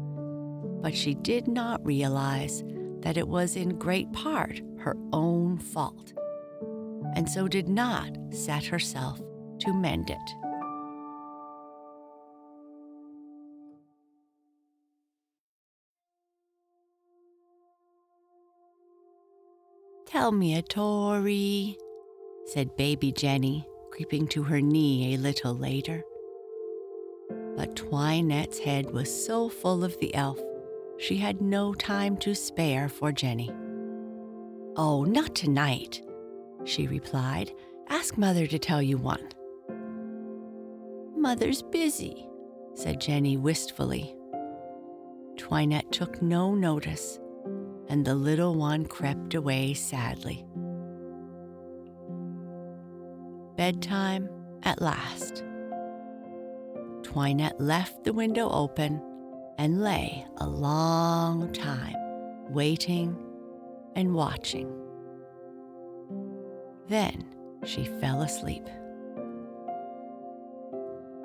but 0.82 0.94
she 0.94 1.14
did 1.14 1.46
not 1.46 1.84
realize 1.84 2.64
that 3.00 3.16
it 3.16 3.28
was 3.28 3.54
in 3.54 3.78
great 3.78 4.12
part 4.12 4.60
her 4.78 4.96
own 5.12 5.58
fault, 5.58 6.12
and 7.14 7.28
so 7.28 7.46
did 7.46 7.68
not 7.68 8.10
set 8.30 8.64
herself 8.64 9.20
to 9.60 9.72
mend 9.72 10.10
it. 10.10 10.16
Tell 20.06 20.32
me 20.32 20.56
a 20.56 20.62
story, 20.62 21.76
said 22.48 22.76
baby 22.76 23.12
Jenny, 23.12 23.68
creeping 23.90 24.26
to 24.28 24.42
her 24.42 24.60
knee 24.60 25.14
a 25.14 25.18
little 25.18 25.54
later. 25.54 26.02
But 27.56 27.76
Toinette's 27.76 28.58
head 28.58 28.90
was 28.90 29.26
so 29.26 29.50
full 29.50 29.84
of 29.84 29.98
the 29.98 30.14
elf, 30.14 30.40
she 30.96 31.16
had 31.16 31.42
no 31.42 31.74
time 31.74 32.16
to 32.18 32.34
spare 32.34 32.88
for 32.88 33.12
Jenny. 33.12 33.52
Oh, 34.76 35.04
not 35.04 35.34
tonight, 35.34 36.00
she 36.64 36.86
replied. 36.86 37.52
Ask 37.88 38.16
Mother 38.16 38.46
to 38.46 38.58
tell 38.58 38.80
you 38.80 38.96
one. 38.96 39.28
Mother's 41.16 41.62
busy, 41.62 42.26
said 42.74 43.00
Jenny 43.00 43.36
wistfully. 43.36 44.14
Toinette 45.36 45.92
took 45.92 46.22
no 46.22 46.54
notice, 46.54 47.18
and 47.88 48.04
the 48.04 48.14
little 48.14 48.54
one 48.54 48.86
crept 48.86 49.34
away 49.34 49.74
sadly. 49.74 50.46
Bedtime 53.58 54.30
at 54.62 54.80
last. 54.80 55.42
Toinette 57.02 57.60
left 57.60 58.04
the 58.04 58.12
window 58.12 58.48
open 58.50 59.02
and 59.58 59.82
lay 59.82 60.24
a 60.36 60.46
long 60.46 61.52
time, 61.52 61.96
waiting 62.50 63.18
and 63.96 64.14
watching. 64.14 64.72
Then 66.86 67.24
she 67.64 67.82
fell 67.82 68.22
asleep. 68.22 68.64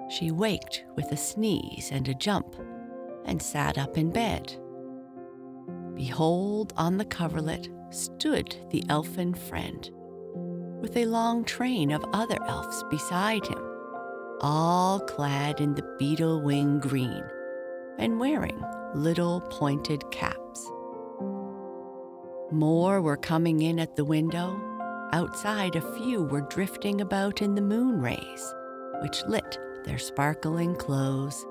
She 0.10 0.32
waked 0.32 0.86
with 0.96 1.12
a 1.12 1.18
sneeze 1.18 1.92
and 1.92 2.08
a 2.08 2.16
jump 2.16 2.56
and 3.26 3.40
sat 3.40 3.78
up 3.78 3.96
in 3.96 4.10
bed. 4.10 4.56
Behold, 5.94 6.74
on 6.78 6.98
the 6.98 7.06
coverlet 7.06 7.70
stood 7.92 8.56
the 8.72 8.84
elfin 8.90 9.36
friend, 9.36 9.92
with 10.84 10.98
a 10.98 11.06
long 11.06 11.46
train 11.46 11.92
of 11.92 12.04
other 12.12 12.38
elves 12.46 12.84
beside 12.90 13.48
him, 13.48 13.64
all 14.42 15.00
clad 15.00 15.62
in 15.62 15.74
the 15.74 15.96
beetle 15.98 16.42
wing 16.42 16.78
green 16.78 17.24
and 17.98 18.20
wearing 18.20 18.62
little 18.94 19.40
pointed 19.50 20.04
caps. 20.12 20.70
More 22.52 23.02
were 23.02 23.16
coming 23.16 23.62
in 23.62 23.80
at 23.80 23.96
the 23.96 24.04
window. 24.04 24.60
Outside, 25.14 25.78
a 25.78 25.96
few 25.96 26.24
were 26.24 26.42
drifting 26.42 27.00
about 27.00 27.42
in 27.42 27.56
the 27.56 27.62
moon 27.62 28.02
rays, 28.02 28.54
which 29.02 29.24
lit 29.26 29.58
their 29.86 29.98
sparkling 29.98 30.76
clothes 30.76 31.46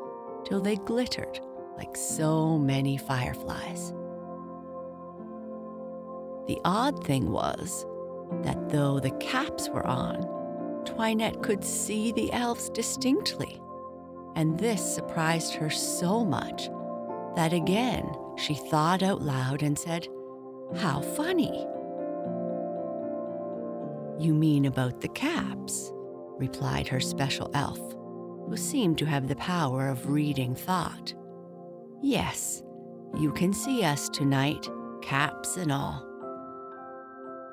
till 0.45 0.61
they 0.61 0.77
glittered 0.77 1.41
like 1.79 1.97
so 1.97 2.59
many 2.59 2.99
fireflies. 2.99 3.95
The 6.49 6.59
odd 6.67 7.03
thing 7.03 7.31
was 7.31 7.87
that 8.43 8.69
though 8.69 9.01
the 9.01 9.11
caps 9.13 9.69
were 9.69 9.87
on, 9.87 10.83
Toinette 10.85 11.43
could 11.43 11.65
see 11.65 12.13
the 12.13 12.33
elves 12.33 12.69
distinctly, 12.71 13.61
and 14.37 14.59
this 14.59 14.95
surprised 14.95 15.55
her 15.55 15.71
so 15.71 16.25
much 16.25 16.69
that 17.37 17.53
again 17.53 18.15
she 18.37 18.55
thought 18.55 19.03
out 19.03 19.23
loud 19.23 19.63
and 19.63 19.79
said, 19.79 20.09
How 20.77 21.01
funny! 21.01 21.67
You 24.19 24.35
mean 24.35 24.67
about 24.67 25.01
the 25.01 25.09
caps, 25.09 25.93
replied 26.39 26.89
her 26.89 27.01
special 27.01 27.51
elf, 27.55 27.81
who 28.49 28.57
seemed 28.57 28.99
to 28.99 29.07
have 29.07 29.29
the 29.29 29.37
power 29.37 29.89
of 29.89 30.11
reading 30.11 30.55
thought. 30.55 31.15
Yes, 32.03 32.63
you 33.19 33.33
can 33.33 33.53
see 33.53 33.85
us 33.85 34.09
tonight, 34.09 34.69
caps 35.01 35.57
and 35.57 35.71
all. 35.71 36.12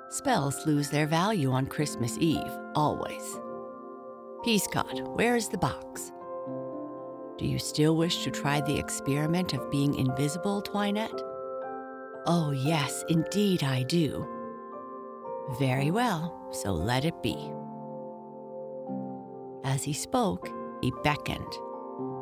Spells 0.09 0.65
lose 0.65 0.89
their 0.89 1.05
value 1.05 1.51
on 1.51 1.67
Christmas 1.67 2.17
Eve, 2.19 2.51
always. 2.73 3.39
Peascod, 4.43 5.15
where 5.15 5.35
is 5.35 5.49
the 5.49 5.57
box? 5.57 6.11
Do 7.37 7.45
you 7.45 7.59
still 7.59 7.95
wish 7.95 8.23
to 8.23 8.31
try 8.31 8.59
the 8.59 8.77
experiment 8.77 9.53
of 9.53 9.69
being 9.69 9.93
invisible, 9.93 10.63
Toinette? 10.63 11.21
Oh, 12.25 12.51
yes, 12.51 13.03
indeed 13.07 13.63
I 13.63 13.83
do. 13.83 14.27
Very 15.59 15.91
well, 15.91 16.49
so 16.51 16.71
let 16.71 17.05
it 17.05 17.21
be. 17.21 17.51
As 19.63 19.83
he 19.83 19.93
spoke, 19.93 20.49
he 20.81 20.91
beckoned, 21.03 21.53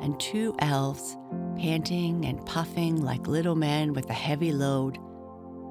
and 0.01 0.19
two 0.19 0.53
elves, 0.59 1.17
panting 1.57 2.25
and 2.25 2.45
puffing 2.45 3.01
like 3.01 3.27
little 3.27 3.55
men 3.55 3.93
with 3.93 4.09
a 4.09 4.13
heavy 4.13 4.51
load, 4.51 4.99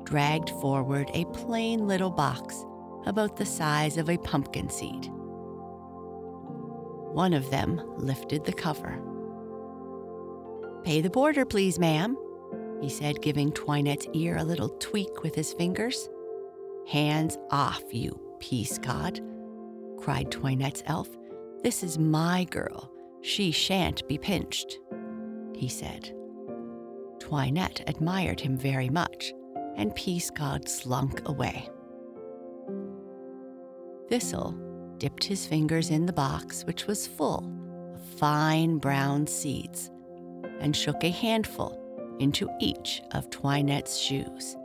dragged 0.07 0.51
forward 0.51 1.11
a 1.13 1.27
plain 1.27 1.87
little 1.87 2.11
box 2.11 2.65
about 3.05 3.37
the 3.37 3.45
size 3.45 3.99
of 3.99 4.09
a 4.09 4.17
pumpkin 4.19 4.71
seed. 4.71 5.11
One 7.13 7.35
of 7.35 7.51
them 7.51 7.83
lifted 7.97 8.45
the 8.45 8.53
cover. 8.53 9.01
Pay 10.85 11.01
the 11.01 11.11
boarder, 11.11 11.45
please, 11.45 11.79
ma'am, 11.79 12.17
he 12.81 12.89
said, 12.89 13.21
giving 13.21 13.53
Toinette's 13.53 14.07
ear 14.13 14.37
a 14.37 14.45
little 14.45 14.69
tweak 14.69 15.23
with 15.23 15.35
his 15.35 15.53
fingers. 15.53 16.09
Hands 16.89 17.37
off, 17.51 17.83
you 17.93 18.21
Peascod, 18.39 19.21
cried 19.99 20.31
Toinette's 20.31 20.83
elf. 20.87 21.09
This 21.63 21.83
is 21.83 21.99
my 21.99 22.45
girl. 22.45 22.93
She 23.23 23.51
shan't 23.51 24.07
be 24.07 24.19
pinched, 24.19 24.79
he 25.55 25.69
said. 25.69 26.15
Toinette 27.19 27.83
admired 27.89 28.39
him 28.41 28.57
very 28.57 28.89
much, 28.89 29.33
and 29.77 29.95
Peascod 29.95 30.69
slunk 30.69 31.29
away. 31.29 31.69
Thistle 34.09 34.53
dipped 34.99 35.25
his 35.25 35.47
fingers 35.47 35.91
in 35.91 36.07
the 36.07 36.13
box, 36.13 36.65
which 36.65 36.87
was 36.87 37.07
full 37.07 37.53
of 37.95 38.01
fine 38.19 38.79
brown 38.79 39.27
seeds, 39.27 39.91
and 40.61 40.75
shook 40.75 41.05
a 41.05 41.11
handful 41.11 41.83
into 42.19 42.49
each 42.61 43.03
of 43.13 43.31
Toinette's 43.31 43.99
shoes 43.99 44.57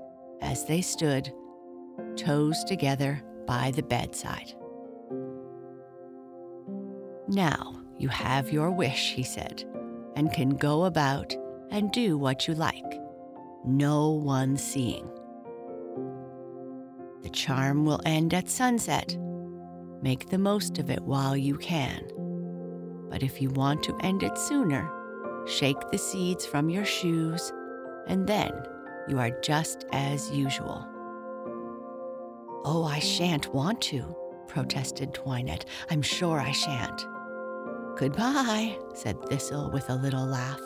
as 0.41 0.65
they 0.65 0.81
stood, 0.81 1.31
toes 2.15 2.63
together, 2.63 3.21
by 3.45 3.71
the 3.71 3.83
bedside. 3.83 4.53
Now 7.27 7.81
you 7.97 8.07
have 8.07 8.51
your 8.51 8.71
wish, 8.71 9.13
he 9.13 9.23
said, 9.23 9.65
and 10.15 10.31
can 10.31 10.51
go 10.51 10.85
about 10.85 11.35
and 11.69 11.91
do 11.91 12.17
what 12.17 12.47
you 12.47 12.53
like, 12.53 13.00
no 13.65 14.09
one 14.09 14.57
seeing. 14.57 15.09
The 17.21 17.29
charm 17.29 17.85
will 17.85 18.01
end 18.05 18.33
at 18.33 18.49
sunset. 18.49 19.15
Make 20.01 20.29
the 20.29 20.39
most 20.39 20.79
of 20.79 20.89
it 20.89 21.01
while 21.03 21.37
you 21.37 21.57
can. 21.57 22.07
But 23.09 23.23
if 23.23 23.41
you 23.41 23.49
want 23.51 23.83
to 23.83 23.97
end 24.01 24.23
it 24.23 24.37
sooner, 24.37 24.89
shake 25.45 25.89
the 25.91 25.97
seeds 25.97 26.45
from 26.45 26.69
your 26.69 26.85
shoes, 26.85 27.51
and 28.07 28.25
then 28.25 28.51
you 29.07 29.19
are 29.19 29.31
just 29.41 29.85
as 29.91 30.31
usual. 30.31 30.87
Oh, 32.63 32.83
I 32.83 32.99
shan't 32.99 33.53
want 33.53 33.81
to, 33.81 34.15
protested 34.47 35.13
Toinette. 35.13 35.65
I'm 35.89 36.01
sure 36.01 36.39
I 36.39 36.51
shan't. 36.51 37.05
Goodbye, 37.97 38.77
said 38.93 39.21
Thistle 39.27 39.69
with 39.71 39.89
a 39.89 39.95
little 39.95 40.25
laugh. 40.25 40.61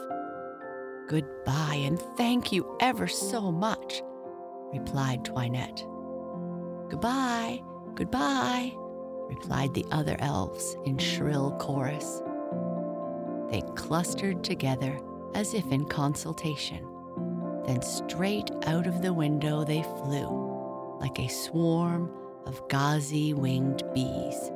Goodbye, 1.08 1.82
and 1.84 2.02
thank 2.18 2.52
you 2.52 2.76
ever 2.80 3.08
so 3.08 3.52
much, 3.52 4.02
replied 4.74 5.24
Toinette. 5.24 5.86
Goodbye, 6.90 7.62
goodbye, 7.94 8.74
replied 9.30 9.76
the 9.76 9.86
other 9.92 10.16
elves 10.20 10.76
in 10.86 10.98
shrill 10.98 11.52
chorus. 11.60 12.24
They 13.52 13.62
clustered 13.76 14.44
together 14.44 15.00
as 15.36 15.54
if 15.54 15.72
in 15.72 15.86
consultation. 15.86 16.88
Then 17.68 17.84
straight 17.84 18.50
out 18.66 18.88
of 18.88 19.04
the 19.04 19.14
window 19.14 19.64
they 19.64 19.84
flew, 19.84 20.98
like 21.00 21.20
a 21.20 21.28
swarm 21.28 22.12
of 22.48 22.68
gauzy 22.68 23.34
winged 23.34 23.84
bees, 23.94 24.52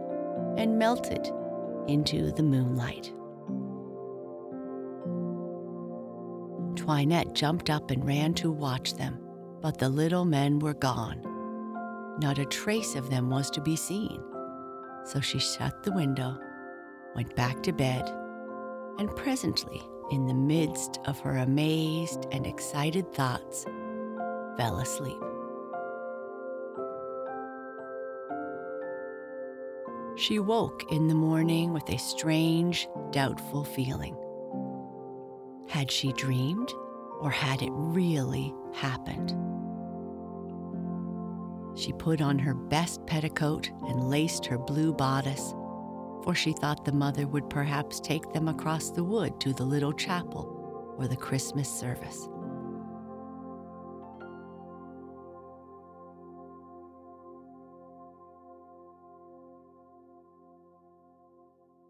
and 0.57 0.79
melted 0.79 1.31
into 1.87 2.31
the 2.31 2.43
moonlight. 2.43 3.13
Toinette 6.89 7.35
jumped 7.35 7.69
up 7.69 7.91
and 7.91 8.03
ran 8.03 8.33
to 8.33 8.49
watch 8.51 8.95
them, 8.95 9.19
but 9.61 9.77
the 9.77 9.87
little 9.87 10.25
men 10.25 10.57
were 10.57 10.73
gone. 10.73 11.21
Not 12.19 12.39
a 12.39 12.45
trace 12.45 12.95
of 12.95 13.11
them 13.11 13.29
was 13.29 13.51
to 13.51 13.61
be 13.61 13.75
seen. 13.75 14.19
So 15.03 15.21
she 15.21 15.37
shut 15.37 15.83
the 15.83 15.91
window, 15.91 16.39
went 17.15 17.35
back 17.35 17.61
to 17.61 17.73
bed, 17.73 18.11
and 18.97 19.15
presently, 19.15 19.83
in 20.09 20.25
the 20.25 20.33
midst 20.33 20.99
of 21.05 21.19
her 21.19 21.37
amazed 21.37 22.25
and 22.31 22.47
excited 22.47 23.13
thoughts, 23.13 23.65
fell 24.57 24.79
asleep. 24.79 25.21
She 30.17 30.39
woke 30.39 30.91
in 30.91 31.07
the 31.07 31.13
morning 31.13 31.71
with 31.71 31.87
a 31.89 31.99
strange, 31.99 32.87
doubtful 33.11 33.63
feeling. 33.63 34.17
Had 35.69 35.91
she 35.91 36.11
dreamed, 36.13 36.73
or 37.21 37.29
had 37.29 37.61
it 37.61 37.69
really 37.71 38.55
happened? 38.73 39.35
She 41.77 41.93
put 41.93 42.21
on 42.21 42.39
her 42.39 42.55
best 42.55 43.05
petticoat 43.05 43.69
and 43.87 44.09
laced 44.09 44.47
her 44.47 44.57
blue 44.57 44.91
bodice, 44.93 45.53
for 46.23 46.33
she 46.33 46.53
thought 46.53 46.85
the 46.85 46.91
mother 46.91 47.27
would 47.27 47.51
perhaps 47.51 47.99
take 47.99 48.33
them 48.33 48.47
across 48.47 48.89
the 48.89 49.03
wood 49.03 49.39
to 49.41 49.53
the 49.53 49.63
little 49.63 49.93
chapel 49.93 50.95
or 50.97 51.07
the 51.07 51.15
Christmas 51.15 51.69
service. 51.69 52.27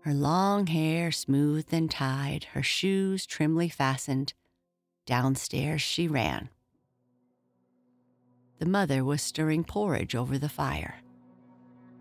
Her 0.09 0.15
long 0.15 0.65
hair 0.65 1.11
smoothed 1.11 1.71
and 1.71 1.91
tied, 1.91 2.45
her 2.53 2.63
shoes 2.63 3.27
trimly 3.27 3.69
fastened, 3.69 4.33
downstairs 5.05 5.83
she 5.83 6.07
ran. 6.07 6.49
The 8.57 8.65
mother 8.65 9.05
was 9.05 9.21
stirring 9.21 9.63
porridge 9.63 10.15
over 10.15 10.39
the 10.39 10.49
fire. 10.49 10.95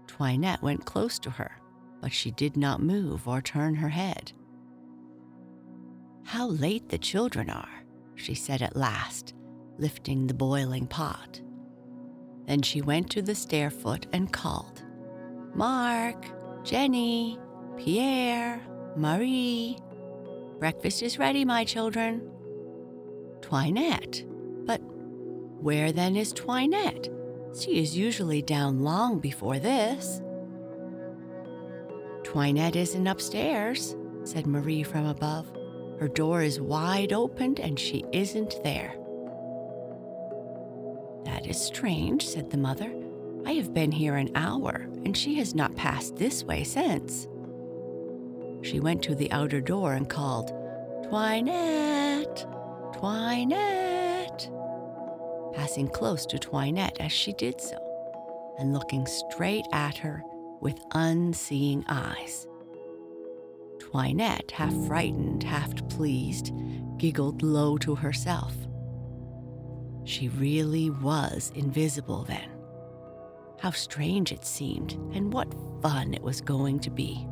Toinette 0.07 0.63
went 0.63 0.87
close 0.87 1.19
to 1.19 1.29
her, 1.29 1.61
but 2.01 2.11
she 2.11 2.31
did 2.31 2.57
not 2.57 2.81
move 2.81 3.29
or 3.29 3.43
turn 3.43 3.75
her 3.75 3.91
head. 3.91 4.33
How 6.25 6.47
late 6.47 6.89
the 6.89 6.97
children 6.97 7.51
are, 7.51 7.85
she 8.15 8.33
said 8.35 8.63
at 8.63 8.75
last, 8.75 9.35
lifting 9.77 10.27
the 10.27 10.33
boiling 10.33 10.87
pot. 10.87 11.43
Then 12.47 12.63
she 12.63 12.81
went 12.81 13.11
to 13.11 13.21
the 13.21 13.35
stair 13.35 13.69
foot 13.69 14.07
and 14.15 14.33
called, 14.33 14.83
Mark, 15.55 16.25
Jenny, 16.65 17.39
Pierre, 17.79 18.61
Marie. 18.97 19.79
Breakfast 20.59 21.03
is 21.03 21.19
ready, 21.19 21.45
my 21.45 21.65
children. 21.65 22.29
Toinette. 23.41 24.25
But 24.65 24.81
where 25.61 25.93
then 25.93 26.17
is 26.17 26.33
Toinette? 26.33 27.09
She 27.59 27.81
is 27.81 27.97
usually 27.97 28.43
down 28.43 28.81
long 28.81 29.21
before 29.21 29.59
this. 29.59 30.21
Toinette 32.25 32.77
isn't 32.77 33.07
upstairs, 33.07 33.97
said 34.25 34.47
Marie 34.47 34.83
from 34.83 35.07
above. 35.07 35.51
Her 35.99 36.09
door 36.09 36.43
is 36.43 36.61
wide 36.61 37.13
open 37.13 37.57
and 37.61 37.79
she 37.79 38.05
isn't 38.13 38.63
there. 38.65 38.95
That 41.25 41.47
is 41.47 41.61
strange, 41.61 42.27
said 42.27 42.51
the 42.51 42.59
mother. 42.59 42.93
I 43.47 43.53
have 43.53 43.73
been 43.73 43.93
here 43.93 44.17
an 44.17 44.31
hour, 44.35 44.89
and 45.05 45.17
she 45.17 45.37
has 45.37 45.55
not 45.55 45.75
passed 45.77 46.17
this 46.17 46.45
way 46.45 46.65
since. 46.65 47.29
She 48.63 48.81
went 48.81 49.03
to 49.05 49.15
the 49.15 49.31
outer 49.31 49.61
door 49.61 49.95
and 49.95 50.09
called, 50.09 50.53
Toinette, 51.05 52.47
Toinette, 52.99 54.51
passing 55.55 55.89
close 55.89 56.27
to 56.27 56.39
Toinette 56.39 57.01
as 57.01 57.13
she 57.13 57.33
did 57.35 57.61
so, 57.61 57.79
and 58.59 58.73
looking 58.73 59.07
straight 59.07 59.67
at 59.73 59.97
her 59.99 60.23
with 60.61 60.79
unseeing 60.93 61.85
eyes. 61.89 62.47
Toinette, 63.79 64.51
half 64.51 64.75
frightened, 64.87 65.43
half 65.43 65.89
pleased, 65.89 66.53
giggled 66.99 67.43
low 67.43 67.79
to 67.79 67.95
herself. 67.95 68.55
She 70.05 70.29
really 70.29 70.91
was 70.91 71.53
invisible 71.55 72.25
then. 72.25 72.51
How 73.61 73.71
strange 73.71 74.33
it 74.33 74.45
seemed, 74.45 74.93
and 75.15 75.33
what 75.33 75.55
fun 75.83 76.15
it 76.15 76.23
was 76.23 76.41
going 76.41 76.81
to 76.81 76.91
be. 76.91 77.28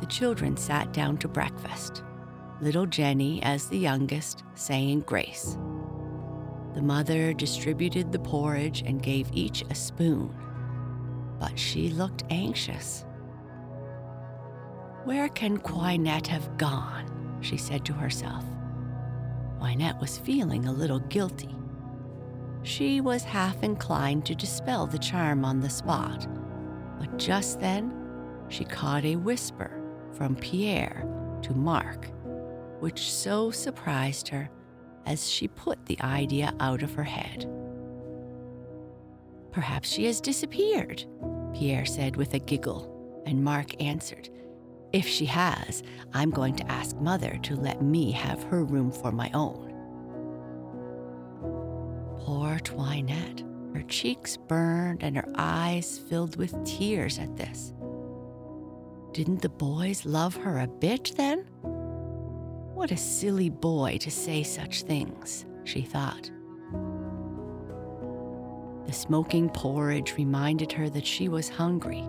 The 0.00 0.06
children 0.06 0.56
sat 0.56 0.92
down 0.94 1.18
to 1.18 1.28
breakfast, 1.28 2.02
little 2.62 2.86
Jenny, 2.86 3.42
as 3.42 3.66
the 3.66 3.76
youngest, 3.76 4.44
saying 4.54 5.00
grace. 5.00 5.58
The 6.74 6.80
mother 6.80 7.34
distributed 7.34 8.10
the 8.10 8.18
porridge 8.18 8.82
and 8.86 9.02
gave 9.02 9.28
each 9.34 9.62
a 9.68 9.74
spoon, 9.74 10.34
but 11.38 11.58
she 11.58 11.90
looked 11.90 12.24
anxious. 12.30 13.04
Where 15.04 15.28
can 15.28 15.58
Toinette 15.58 16.28
have 16.28 16.56
gone? 16.56 17.38
she 17.42 17.58
said 17.58 17.84
to 17.86 17.92
herself. 17.92 18.44
Toinette 19.58 20.00
was 20.00 20.16
feeling 20.16 20.66
a 20.66 20.72
little 20.72 21.00
guilty. 21.00 21.54
She 22.62 23.02
was 23.02 23.22
half 23.22 23.62
inclined 23.62 24.24
to 24.26 24.34
dispel 24.34 24.86
the 24.86 24.98
charm 24.98 25.44
on 25.44 25.60
the 25.60 25.70
spot, 25.70 26.26
but 26.98 27.18
just 27.18 27.60
then 27.60 27.92
she 28.48 28.64
caught 28.64 29.04
a 29.04 29.16
whisper 29.16 29.79
from 30.16 30.36
Pierre 30.36 31.06
to 31.42 31.52
Mark, 31.52 32.08
which 32.80 33.10
so 33.10 33.50
surprised 33.50 34.28
her 34.28 34.50
as 35.06 35.28
she 35.28 35.48
put 35.48 35.84
the 35.86 36.00
idea 36.02 36.54
out 36.60 36.82
of 36.82 36.94
her 36.94 37.04
head. 37.04 37.50
Perhaps 39.52 39.90
she 39.90 40.04
has 40.06 40.20
disappeared, 40.20 41.04
Pierre 41.54 41.86
said 41.86 42.16
with 42.16 42.34
a 42.34 42.38
giggle, 42.38 43.22
and 43.26 43.42
Mark 43.42 43.82
answered, 43.82 44.28
If 44.92 45.06
she 45.06 45.26
has, 45.26 45.82
I'm 46.12 46.30
going 46.30 46.54
to 46.56 46.70
ask 46.70 46.96
Mother 46.96 47.38
to 47.42 47.56
let 47.56 47.82
me 47.82 48.12
have 48.12 48.42
her 48.44 48.64
room 48.64 48.92
for 48.92 49.10
my 49.10 49.30
own. 49.34 49.74
Poor 52.18 52.58
Toinette. 52.60 53.42
Her 53.74 53.82
cheeks 53.82 54.36
burned 54.36 55.02
and 55.02 55.16
her 55.16 55.28
eyes 55.36 55.98
filled 55.98 56.36
with 56.36 56.64
tears 56.64 57.18
at 57.18 57.36
this. 57.36 57.72
Didn't 59.12 59.42
the 59.42 59.48
boys 59.48 60.06
love 60.06 60.36
her 60.36 60.60
a 60.60 60.68
bit 60.68 61.14
then? 61.16 61.40
What 62.74 62.92
a 62.92 62.96
silly 62.96 63.50
boy 63.50 63.98
to 63.98 64.10
say 64.10 64.44
such 64.44 64.82
things, 64.82 65.46
she 65.64 65.82
thought. 65.82 66.30
The 68.86 68.92
smoking 68.92 69.48
porridge 69.50 70.16
reminded 70.16 70.70
her 70.72 70.88
that 70.90 71.06
she 71.06 71.28
was 71.28 71.48
hungry. 71.48 72.04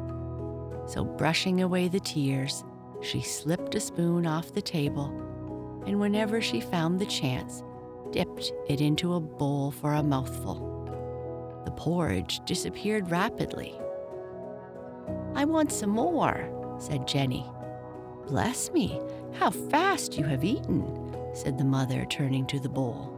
So, 0.86 1.04
brushing 1.04 1.62
away 1.62 1.88
the 1.88 2.00
tears, 2.00 2.64
she 3.02 3.22
slipped 3.22 3.74
a 3.76 3.80
spoon 3.80 4.28
off 4.28 4.54
the 4.54 4.62
table, 4.62 5.08
and 5.88 6.00
whenever 6.00 6.40
she 6.40 6.62
found 6.62 7.00
the 7.00 7.06
chance, 7.08 7.64
dipped 8.12 8.54
it 8.70 8.80
into 8.80 9.16
a 9.16 9.20
bowl 9.20 9.72
for 9.72 9.94
a 9.94 10.04
mouthful. 10.04 10.68
The 11.66 11.72
porridge 11.72 12.42
disappeared 12.46 13.10
rapidly. 13.10 13.74
I 15.34 15.46
want 15.46 15.72
some 15.72 15.92
more, 15.92 16.50
said 16.82 17.08
Jenny. 17.08 17.46
Bless 18.28 18.72
me, 18.72 19.00
how 19.34 19.52
fast 19.52 20.18
you 20.18 20.24
have 20.26 20.44
eaten, 20.44 21.16
said 21.34 21.58
the 21.58 21.64
mother, 21.64 22.06
turning 22.06 22.46
to 22.48 22.60
the 22.60 22.70
bowl. 22.70 23.18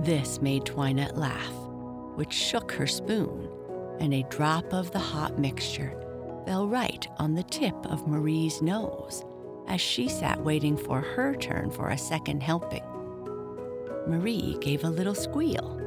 This 0.00 0.40
made 0.40 0.64
Toinette 0.64 1.16
laugh, 1.16 1.52
which 2.14 2.32
shook 2.32 2.72
her 2.72 2.86
spoon, 2.86 3.48
and 4.00 4.14
a 4.14 4.24
drop 4.24 4.72
of 4.72 4.90
the 4.90 4.98
hot 4.98 5.38
mixture 5.38 5.92
fell 6.44 6.68
right 6.68 7.06
on 7.18 7.34
the 7.34 7.42
tip 7.44 7.74
of 7.86 8.06
Marie's 8.06 8.62
nose 8.62 9.24
as 9.66 9.80
she 9.80 10.08
sat 10.08 10.42
waiting 10.42 10.76
for 10.76 11.00
her 11.00 11.34
turn 11.34 11.70
for 11.70 11.90
a 11.90 11.98
second 11.98 12.42
helping. 12.42 12.82
Marie 14.06 14.56
gave 14.60 14.84
a 14.84 14.90
little 14.90 15.14
squeal. 15.14 15.78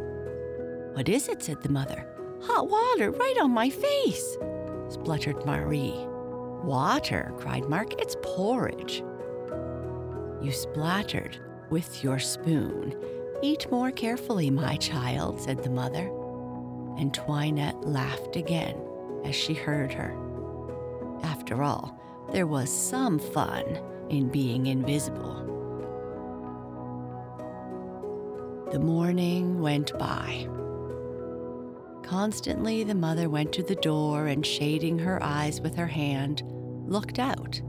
What 0.94 1.10
is 1.10 1.28
it? 1.28 1.42
said 1.42 1.62
the 1.64 1.70
mother. 1.70 2.06
Hot 2.44 2.70
water 2.70 3.12
right 3.12 3.38
on 3.42 3.52
my 3.52 3.70
face, 3.70 4.38
spluttered 4.92 5.46
Marie. 5.46 6.06
Water, 6.64 7.34
cried 7.38 7.68
Mark. 7.70 8.00
It's 8.00 8.18
porridge. 8.22 9.04
You 10.42 10.52
splattered 10.52 11.40
with 11.70 12.04
your 12.04 12.20
spoon. 12.20 12.96
Eat 13.42 13.70
more 13.72 13.92
carefully, 13.92 14.50
my 14.50 14.76
child, 14.76 15.42
said 15.42 15.64
the 15.64 15.70
mother. 15.70 16.12
And 16.98 17.14
Toinette 17.14 17.82
laughed 17.88 18.36
again 18.36 18.78
as 19.24 19.36
she 19.36 19.54
heard 19.54 19.94
her. 19.94 20.16
After 21.24 21.64
all, 21.64 21.98
there 22.32 22.48
was 22.48 22.70
some 22.70 23.18
fun 23.18 23.64
in 24.10 24.30
being 24.30 24.68
invisible. 24.68 25.48
The 28.72 28.80
morning 28.80 29.60
went 29.60 29.98
by. 29.98 30.48
Constantly, 32.12 32.84
the 32.84 32.94
mother 32.94 33.30
went 33.30 33.54
to 33.54 33.64
the 33.64 33.76
door 33.76 34.28
and, 34.28 34.46
shading 34.46 35.00
her 35.00 35.24
eyes 35.24 35.62
with 35.62 35.78
her 35.78 35.88
hand, 35.88 36.44
looked 36.86 37.20
out 37.20 37.62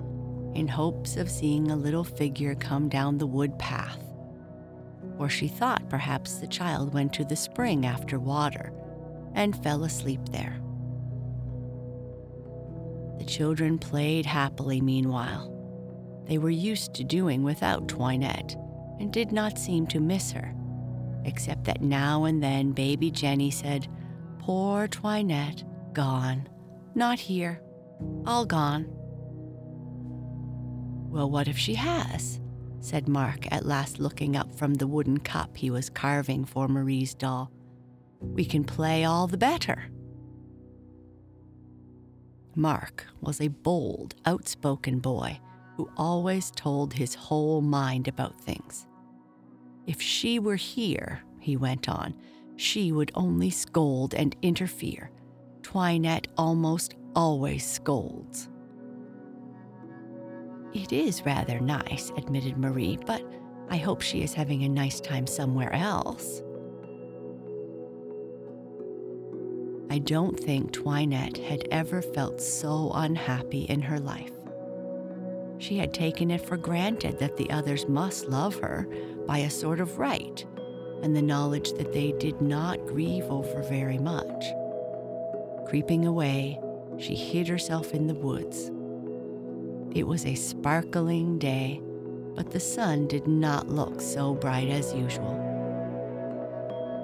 in 0.57 0.67
hopes 0.67 1.17
of 1.17 1.31
seeing 1.31 1.71
a 1.71 1.77
little 1.77 2.03
figure 2.03 2.57
come 2.57 2.89
down 2.89 3.19
the 3.19 3.27
wood 3.27 3.57
path. 3.61 4.03
Or 5.17 5.29
she 5.29 5.47
thought 5.47 5.89
perhaps 5.89 6.39
the 6.39 6.49
child 6.49 6.93
went 6.93 7.13
to 7.13 7.25
the 7.25 7.37
spring 7.37 7.87
after 7.87 8.19
water 8.19 8.73
and 9.33 9.63
fell 9.63 9.85
asleep 9.85 10.23
there. 10.33 10.61
The 13.21 13.25
children 13.25 13.79
played 13.79 14.27
happily 14.27 14.81
meanwhile. 14.81 15.55
They 16.27 16.39
were 16.39 16.51
used 16.51 16.95
to 16.95 17.05
doing 17.05 17.45
without 17.45 17.87
Toinette 17.87 18.57
and 18.99 19.13
did 19.13 19.31
not 19.31 19.57
seem 19.57 19.87
to 19.87 20.01
miss 20.01 20.33
her, 20.33 20.53
except 21.25 21.63
that 21.67 21.81
now 21.81 22.25
and 22.25 22.43
then 22.43 22.73
baby 22.73 23.13
Jenny 23.13 23.53
said, 23.53 23.87
Poor 24.43 24.89
Toinette, 24.89 25.63
gone. 25.93 26.49
Not 26.97 27.21
here. 27.21 27.63
All 28.27 28.45
gone. 28.45 28.87
Well, 31.09 31.31
what 31.31 31.47
if 31.47 31.57
she 31.57 31.75
has? 31.75 32.41
said 32.81 33.09
Mark, 33.09 33.47
at 33.53 33.65
last 33.65 34.01
looking 34.01 34.35
up 34.35 34.53
from 34.53 34.75
the 34.75 34.89
wooden 34.89 35.19
cup 35.19 35.57
he 35.57 35.71
was 35.71 35.89
carving 35.89 36.45
for 36.45 36.67
Marie's 36.67 37.15
doll. 37.15 37.53
We 38.21 38.45
can 38.45 38.65
play 38.65 39.05
all 39.05 39.29
the 39.29 39.39
better. 39.39 39.85
Mark 42.57 43.07
was 43.21 43.41
a 43.41 43.47
bold, 43.47 44.17
outspoken 44.27 44.99
boy 44.99 45.39
who 45.77 45.89
always 45.97 46.51
told 46.51 46.95
his 46.95 47.15
whole 47.15 47.61
mind 47.61 48.09
about 48.09 48.41
things. 48.41 48.89
If 49.87 50.03
she 50.03 50.41
were 50.41 50.57
here, 50.57 51.23
he 51.39 51.57
went 51.57 51.89
on, 51.89 52.15
she 52.57 52.93
would 52.93 53.11
only 53.15 53.51
scold 53.51 54.15
and 54.15 54.37
interfere. 54.43 55.11
Toinette 55.63 56.29
almost 56.37 56.95
always 57.15 57.65
scolds. 57.65 58.49
It 60.75 60.93
is 60.93 61.27
rather 61.27 61.61
nice, 61.61 62.11
admitted 62.17 62.57
Marie, 62.57 62.99
but 63.07 63.23
I 63.69 63.77
hope 63.77 64.01
she 64.01 64.23
is 64.23 64.35
having 64.35 64.65
a 64.65 64.69
nice 64.69 65.01
time 65.01 65.27
somewhere 65.27 65.73
else. 65.73 66.43
I 69.91 69.99
don't 69.99 70.39
think 70.41 70.73
Toinette 70.73 71.37
had 71.37 71.69
ever 71.71 72.01
felt 72.01 72.41
so 72.41 72.91
unhappy 72.95 73.65
in 73.65 73.83
her 73.83 74.01
life. 74.01 74.33
She 75.59 75.77
had 75.77 75.93
taken 75.93 76.31
it 76.31 76.41
for 76.41 76.57
granted 76.57 77.19
that 77.19 77.37
the 77.37 77.51
others 77.51 77.87
must 77.87 78.29
love 78.29 78.57
her 78.61 78.89
by 79.27 79.39
a 79.39 79.51
sort 79.51 79.81
of 79.81 79.99
right, 79.99 80.45
and 81.03 81.15
the 81.15 81.23
knowledge 81.23 81.73
that 81.73 81.93
they 81.93 82.13
did 82.13 82.41
not 82.41 82.87
grieve 82.87 83.25
over 83.25 83.63
very 83.63 83.99
much. 83.99 84.45
Creeping 85.67 86.07
away, 86.07 86.61
she 86.99 87.15
hid 87.15 87.49
herself 87.49 87.93
in 87.93 88.07
the 88.07 88.15
woods. 88.15 88.71
It 89.95 90.07
was 90.07 90.25
a 90.25 90.35
sparkling 90.35 91.39
day, 91.39 91.81
but 92.35 92.51
the 92.51 92.61
sun 92.61 93.09
did 93.09 93.27
not 93.27 93.69
look 93.69 94.01
so 94.01 94.35
bright 94.35 94.69
as 94.69 94.95
usual. 94.95 95.39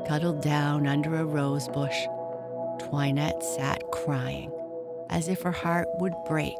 Cuddled 0.06 0.42
down 0.42 0.86
under 0.86 1.16
a 1.16 1.24
rose 1.24 1.68
bush, 1.68 2.06
Toinette 2.78 3.42
sat 3.42 3.82
crying, 3.90 4.50
as 5.10 5.28
if 5.28 5.42
her 5.42 5.52
heart 5.52 5.88
would 5.98 6.14
break 6.26 6.56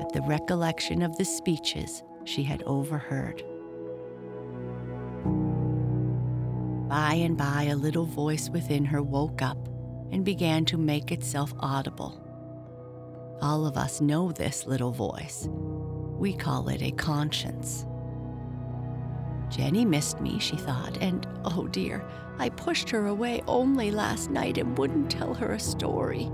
at 0.00 0.12
the 0.12 0.22
recollection 0.22 1.02
of 1.02 1.16
the 1.16 1.24
speeches 1.24 2.02
she 2.24 2.42
had 2.42 2.62
overheard. 2.64 3.42
By 6.92 7.14
and 7.14 7.38
by, 7.38 7.68
a 7.70 7.74
little 7.74 8.04
voice 8.04 8.50
within 8.50 8.84
her 8.84 9.02
woke 9.02 9.40
up 9.40 9.56
and 10.10 10.26
began 10.26 10.66
to 10.66 10.76
make 10.76 11.10
itself 11.10 11.54
audible. 11.58 12.22
All 13.40 13.64
of 13.64 13.78
us 13.78 14.02
know 14.02 14.30
this 14.30 14.66
little 14.66 14.90
voice. 14.90 15.48
We 16.18 16.34
call 16.34 16.68
it 16.68 16.82
a 16.82 16.90
conscience. 16.90 17.86
Jenny 19.48 19.86
missed 19.86 20.20
me, 20.20 20.38
she 20.38 20.56
thought, 20.56 20.98
and 20.98 21.26
oh 21.46 21.66
dear, 21.66 22.06
I 22.38 22.50
pushed 22.50 22.90
her 22.90 23.06
away 23.06 23.42
only 23.46 23.90
last 23.90 24.30
night 24.30 24.58
and 24.58 24.76
wouldn't 24.76 25.10
tell 25.10 25.32
her 25.32 25.52
a 25.52 25.58
story. 25.58 26.30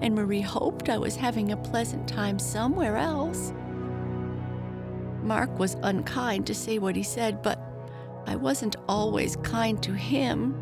And 0.00 0.14
Marie 0.14 0.40
hoped 0.40 0.88
I 0.88 0.96
was 0.96 1.14
having 1.14 1.52
a 1.52 1.58
pleasant 1.58 2.08
time 2.08 2.38
somewhere 2.38 2.96
else. 2.96 3.52
Mark 5.22 5.58
was 5.58 5.76
unkind 5.82 6.46
to 6.46 6.54
say 6.54 6.78
what 6.78 6.96
he 6.96 7.02
said, 7.02 7.42
but 7.42 7.69
I 8.26 8.36
wasn't 8.36 8.76
always 8.88 9.36
kind 9.36 9.82
to 9.82 9.92
him. 9.92 10.54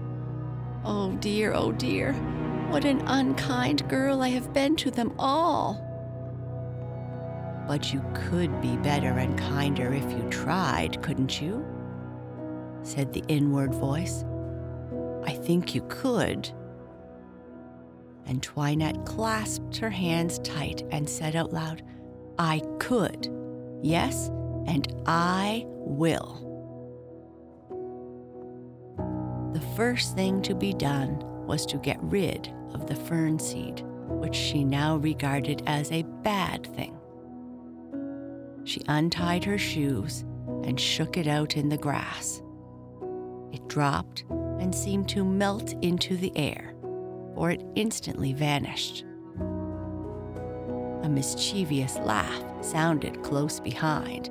Oh 0.84 1.12
dear, 1.20 1.52
oh 1.52 1.72
dear, 1.72 2.12
what 2.70 2.84
an 2.84 3.00
unkind 3.06 3.88
girl 3.88 4.22
I 4.22 4.28
have 4.28 4.52
been 4.52 4.76
to 4.76 4.90
them 4.90 5.14
all. 5.18 5.84
But 7.66 7.92
you 7.92 8.02
could 8.14 8.60
be 8.60 8.76
better 8.78 9.18
and 9.18 9.38
kinder 9.38 9.92
if 9.92 10.10
you 10.12 10.26
tried, 10.30 11.02
couldn't 11.02 11.40
you? 11.40 11.64
said 12.82 13.12
the 13.12 13.24
inward 13.28 13.74
voice. 13.74 14.24
I 15.24 15.32
think 15.32 15.74
you 15.74 15.82
could. 15.88 16.50
And 18.24 18.42
Toinette 18.42 19.04
clasped 19.04 19.76
her 19.78 19.90
hands 19.90 20.38
tight 20.38 20.82
and 20.90 21.08
said 21.08 21.36
out 21.36 21.52
loud, 21.52 21.82
I 22.38 22.62
could. 22.78 23.28
Yes, 23.82 24.28
and 24.66 24.90
I 25.06 25.64
will. 25.66 26.47
First 29.78 30.16
thing 30.16 30.42
to 30.42 30.56
be 30.56 30.72
done 30.72 31.20
was 31.46 31.64
to 31.64 31.78
get 31.78 32.02
rid 32.02 32.52
of 32.74 32.88
the 32.88 32.96
fern 32.96 33.38
seed, 33.38 33.84
which 34.08 34.34
she 34.34 34.64
now 34.64 34.96
regarded 34.96 35.62
as 35.68 35.92
a 35.92 36.02
bad 36.24 36.66
thing. 36.74 36.98
She 38.64 38.82
untied 38.88 39.44
her 39.44 39.56
shoes 39.56 40.24
and 40.64 40.80
shook 40.80 41.16
it 41.16 41.28
out 41.28 41.56
in 41.56 41.68
the 41.68 41.76
grass. 41.76 42.42
It 43.52 43.68
dropped 43.68 44.24
and 44.58 44.74
seemed 44.74 45.08
to 45.10 45.24
melt 45.24 45.72
into 45.80 46.16
the 46.16 46.36
air, 46.36 46.74
for 47.36 47.52
it 47.52 47.64
instantly 47.76 48.32
vanished. 48.32 49.04
A 51.04 51.08
mischievous 51.08 51.98
laugh 51.98 52.42
sounded 52.64 53.22
close 53.22 53.60
behind, 53.60 54.26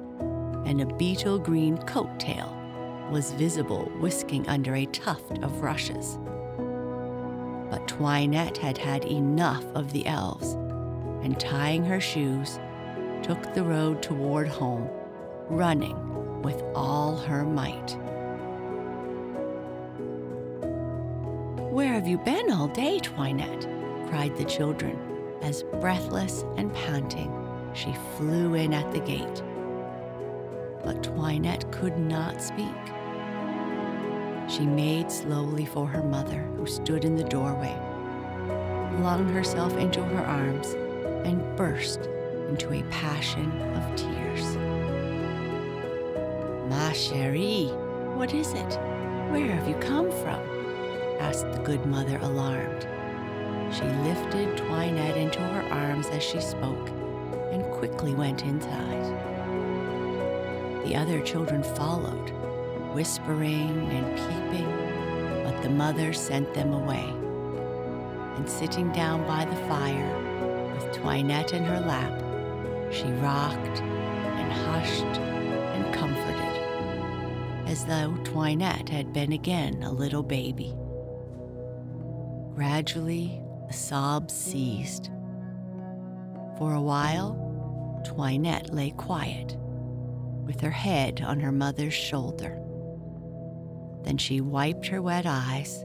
and 0.66 0.82
a 0.82 0.96
beetle 0.98 1.40
green 1.40 1.78
coat 1.78 2.20
tail 2.20 2.57
was 3.12 3.34
visible 3.34 3.91
whisking 4.00 4.48
under 4.48 4.76
a 4.76 4.86
tuft 4.86 5.38
of 5.43 5.62
rushes. 5.62 6.17
But 7.70 7.88
Toinette 7.88 8.58
had 8.58 8.78
had 8.78 9.06
enough 9.06 9.63
of 9.76 9.91
the 9.91 10.06
elves, 10.06 10.54
and 11.24 11.39
tying 11.39 11.84
her 11.84 12.00
shoes, 12.00 12.60
took 13.24 13.54
the 13.54 13.63
road 13.63 14.02
toward 14.02 14.48
home, 14.48 14.89
running 15.50 16.41
with 16.41 16.63
all 16.76 17.17
her 17.17 17.43
might. 17.43 17.98
Where 21.72 21.93
have 21.93 22.08
you 22.08 22.17
been 22.17 22.52
all 22.52 22.67
day, 22.67 23.00
Toinette? 23.00 23.67
cried 24.08 24.36
the 24.38 24.46
children, 24.46 24.98
as 25.41 25.63
breathless 25.80 26.46
and 26.56 26.74
panting 26.74 27.32
she 27.74 27.93
flew 28.17 28.56
in 28.56 28.74
at 28.74 28.91
the 28.91 29.00
gate. 29.00 29.43
But 30.84 31.04
Toinette 31.04 31.72
could 31.72 31.98
not 31.98 32.41
speak. 32.41 32.65
She 34.48 34.66
made 34.66 35.12
slowly 35.12 35.66
for 35.66 35.86
her 35.88 36.04
mother, 36.04 36.40
who 36.56 36.66
stood 36.66 37.04
in 37.04 37.18
the 37.18 37.24
doorway, 37.24 37.76
flung 38.98 39.28
herself 39.28 39.76
into 39.76 40.02
her 40.02 40.26
arms, 40.26 40.74
and 41.26 41.44
burst 41.58 42.08
into 42.48 42.74
a 42.74 42.84
passion 42.84 43.52
of 43.74 43.96
tears. 43.98 44.56
Ma 46.70 46.92
chérie, 46.92 47.76
what 48.16 48.34
is 48.34 48.54
it? 48.54 48.80
Where 49.32 49.52
have 49.52 49.68
you 49.68 49.76
come 49.76 50.10
from? 50.10 50.42
asked 51.20 51.52
the 51.52 51.62
good 51.64 51.86
mother, 51.86 52.18
alarmed. 52.22 52.88
She 53.74 53.84
lifted 53.84 54.56
Toinette 54.56 55.18
into 55.18 55.40
her 55.40 55.74
arms 55.74 56.08
as 56.08 56.24
she 56.24 56.40
spoke 56.40 56.90
and 57.52 57.64
quickly 57.74 58.14
went 58.14 58.44
inside. 58.44 59.04
The 60.86 60.96
other 60.96 61.20
children 61.20 61.64
followed, 61.64 62.32
whispering 62.98 63.92
and 63.92 64.18
peeping, 64.18 65.44
but 65.44 65.62
the 65.62 65.70
mother 65.70 66.12
sent 66.14 66.52
them 66.56 66.74
away. 66.74 67.06
And 68.38 68.50
sitting 68.50 68.92
down 68.92 69.24
by 69.28 69.46
the 69.46 69.56
fire, 69.68 70.74
with 70.74 70.92
Toinette 70.94 71.54
in 71.54 71.64
her 71.64 71.80
lap, 71.80 72.12
she 72.92 73.04
rocked 73.22 73.82
and 73.82 74.52
hushed 74.52 75.20
and 75.20 75.94
comforted, 75.94 77.68
as 77.68 77.86
though 77.86 78.18
Toinette 78.24 78.90
had 78.90 79.14
been 79.14 79.32
again 79.32 79.84
a 79.84 79.92
little 79.92 80.24
baby. 80.24 80.74
Gradually, 82.56 83.40
the 83.68 83.74
sobs 83.74 84.34
ceased. 84.34 85.12
For 86.58 86.74
a 86.74 86.82
while, 86.82 88.02
Toinette 88.04 88.74
lay 88.74 88.90
quiet, 88.90 89.56
with 90.48 90.60
her 90.62 90.72
head 90.72 91.22
on 91.22 91.40
her 91.42 91.52
mother's 91.52 91.94
shoulder. 91.94 92.60
Then 94.08 94.17
she 94.17 94.39
wiped 94.39 94.88
her 94.88 95.02
wet 95.02 95.26
eyes, 95.26 95.84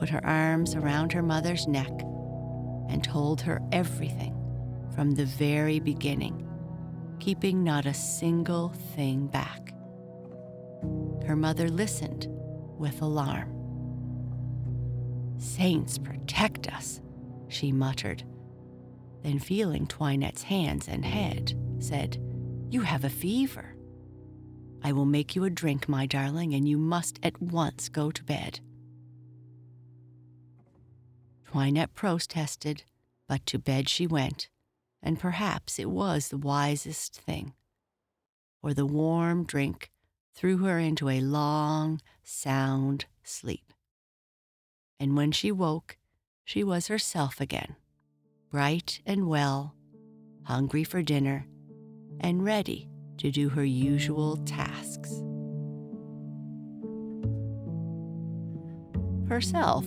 put 0.00 0.08
her 0.08 0.26
arms 0.26 0.74
around 0.74 1.12
her 1.12 1.22
mother's 1.22 1.68
neck, 1.68 1.92
and 2.88 3.04
told 3.04 3.40
her 3.42 3.62
everything 3.70 4.34
from 4.96 5.12
the 5.12 5.26
very 5.26 5.78
beginning, 5.78 6.44
keeping 7.20 7.62
not 7.62 7.86
a 7.86 7.94
single 7.94 8.70
thing 8.96 9.28
back. 9.28 9.72
Her 11.24 11.36
mother 11.36 11.68
listened 11.68 12.26
with 12.78 13.00
alarm. 13.00 13.52
Saints 15.38 15.98
protect 15.98 16.66
us, 16.72 17.00
she 17.46 17.70
muttered. 17.70 18.24
Then, 19.22 19.38
feeling 19.38 19.86
Toinette's 19.86 20.42
hands 20.42 20.88
and 20.88 21.04
head, 21.04 21.54
said, 21.78 22.18
You 22.70 22.80
have 22.80 23.04
a 23.04 23.08
fever. 23.08 23.75
I 24.86 24.92
will 24.92 25.04
make 25.04 25.34
you 25.34 25.42
a 25.42 25.50
drink, 25.50 25.88
my 25.88 26.06
darling, 26.06 26.54
and 26.54 26.68
you 26.68 26.78
must 26.78 27.18
at 27.20 27.42
once 27.42 27.88
go 27.88 28.12
to 28.12 28.22
bed. 28.22 28.60
Toinette 31.44 31.92
protested, 31.96 32.84
but 33.26 33.44
to 33.46 33.58
bed 33.58 33.88
she 33.88 34.06
went, 34.06 34.48
and 35.02 35.18
perhaps 35.18 35.80
it 35.80 35.90
was 35.90 36.28
the 36.28 36.38
wisest 36.38 37.20
thing, 37.20 37.54
for 38.60 38.72
the 38.72 38.86
warm 38.86 39.42
drink 39.42 39.90
threw 40.36 40.58
her 40.58 40.78
into 40.78 41.08
a 41.08 41.20
long, 41.20 42.00
sound 42.22 43.06
sleep. 43.24 43.72
And 45.00 45.16
when 45.16 45.32
she 45.32 45.50
woke, 45.50 45.96
she 46.44 46.62
was 46.62 46.86
herself 46.86 47.40
again, 47.40 47.74
bright 48.52 49.00
and 49.04 49.26
well, 49.26 49.74
hungry 50.44 50.84
for 50.84 51.02
dinner, 51.02 51.48
and 52.20 52.44
ready 52.44 52.88
to 53.18 53.30
do 53.30 53.48
her 53.48 53.64
usual 53.64 54.36
tasks. 54.38 55.22
Herself, 59.28 59.84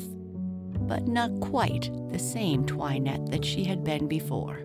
but 0.82 1.08
not 1.08 1.40
quite 1.40 1.90
the 2.12 2.20
same 2.20 2.66
Toinette 2.66 3.32
that 3.32 3.46
she 3.46 3.64
had 3.64 3.84
been 3.84 4.08
before. 4.08 4.60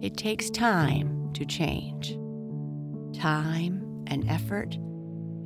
It 0.00 0.16
takes 0.16 0.50
time 0.50 1.32
to 1.32 1.44
change. 1.44 2.18
Time 3.18 4.04
and 4.06 4.28
effort 4.28 4.74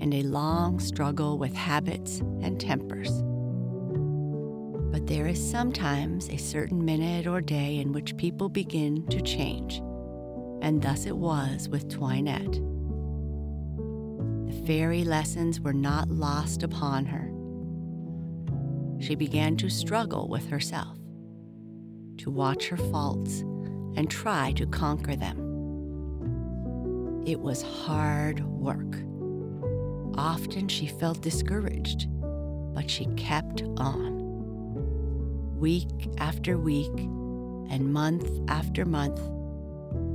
and 0.00 0.14
a 0.14 0.22
long 0.22 0.80
struggle 0.80 1.38
with 1.38 1.54
habits 1.54 2.20
and 2.42 2.60
tempers. 2.60 3.22
But 4.90 5.06
there 5.06 5.26
is 5.26 5.50
sometimes 5.50 6.28
a 6.28 6.36
certain 6.36 6.84
minute 6.84 7.26
or 7.26 7.40
day 7.40 7.78
in 7.78 7.92
which 7.92 8.16
people 8.16 8.48
begin 8.48 9.06
to 9.08 9.20
change, 9.20 9.80
and 10.62 10.82
thus 10.82 11.06
it 11.06 11.16
was 11.16 11.68
with 11.68 11.88
Toinette. 11.88 12.60
The 14.46 14.62
fairy 14.66 15.04
lessons 15.04 15.60
were 15.60 15.72
not 15.72 16.10
lost 16.10 16.62
upon 16.62 17.06
her. 17.06 17.32
She 19.00 19.14
began 19.14 19.56
to 19.58 19.68
struggle 19.68 20.28
with 20.28 20.48
herself, 20.48 20.96
to 22.18 22.30
watch 22.30 22.68
her 22.68 22.76
faults 22.76 23.40
and 23.96 24.10
try 24.10 24.52
to 24.52 24.66
conquer 24.66 25.16
them. 25.16 25.38
It 27.26 27.40
was 27.40 27.62
hard 27.62 28.40
work. 28.44 28.96
Often 30.16 30.68
she 30.68 30.86
felt 30.86 31.20
discouraged, 31.20 32.08
but 32.74 32.90
she 32.90 33.06
kept 33.16 33.62
on. 33.76 34.16
Week 35.58 36.08
after 36.18 36.56
week 36.56 36.96
and 37.70 37.92
month 37.92 38.28
after 38.48 38.84
month, 38.84 39.20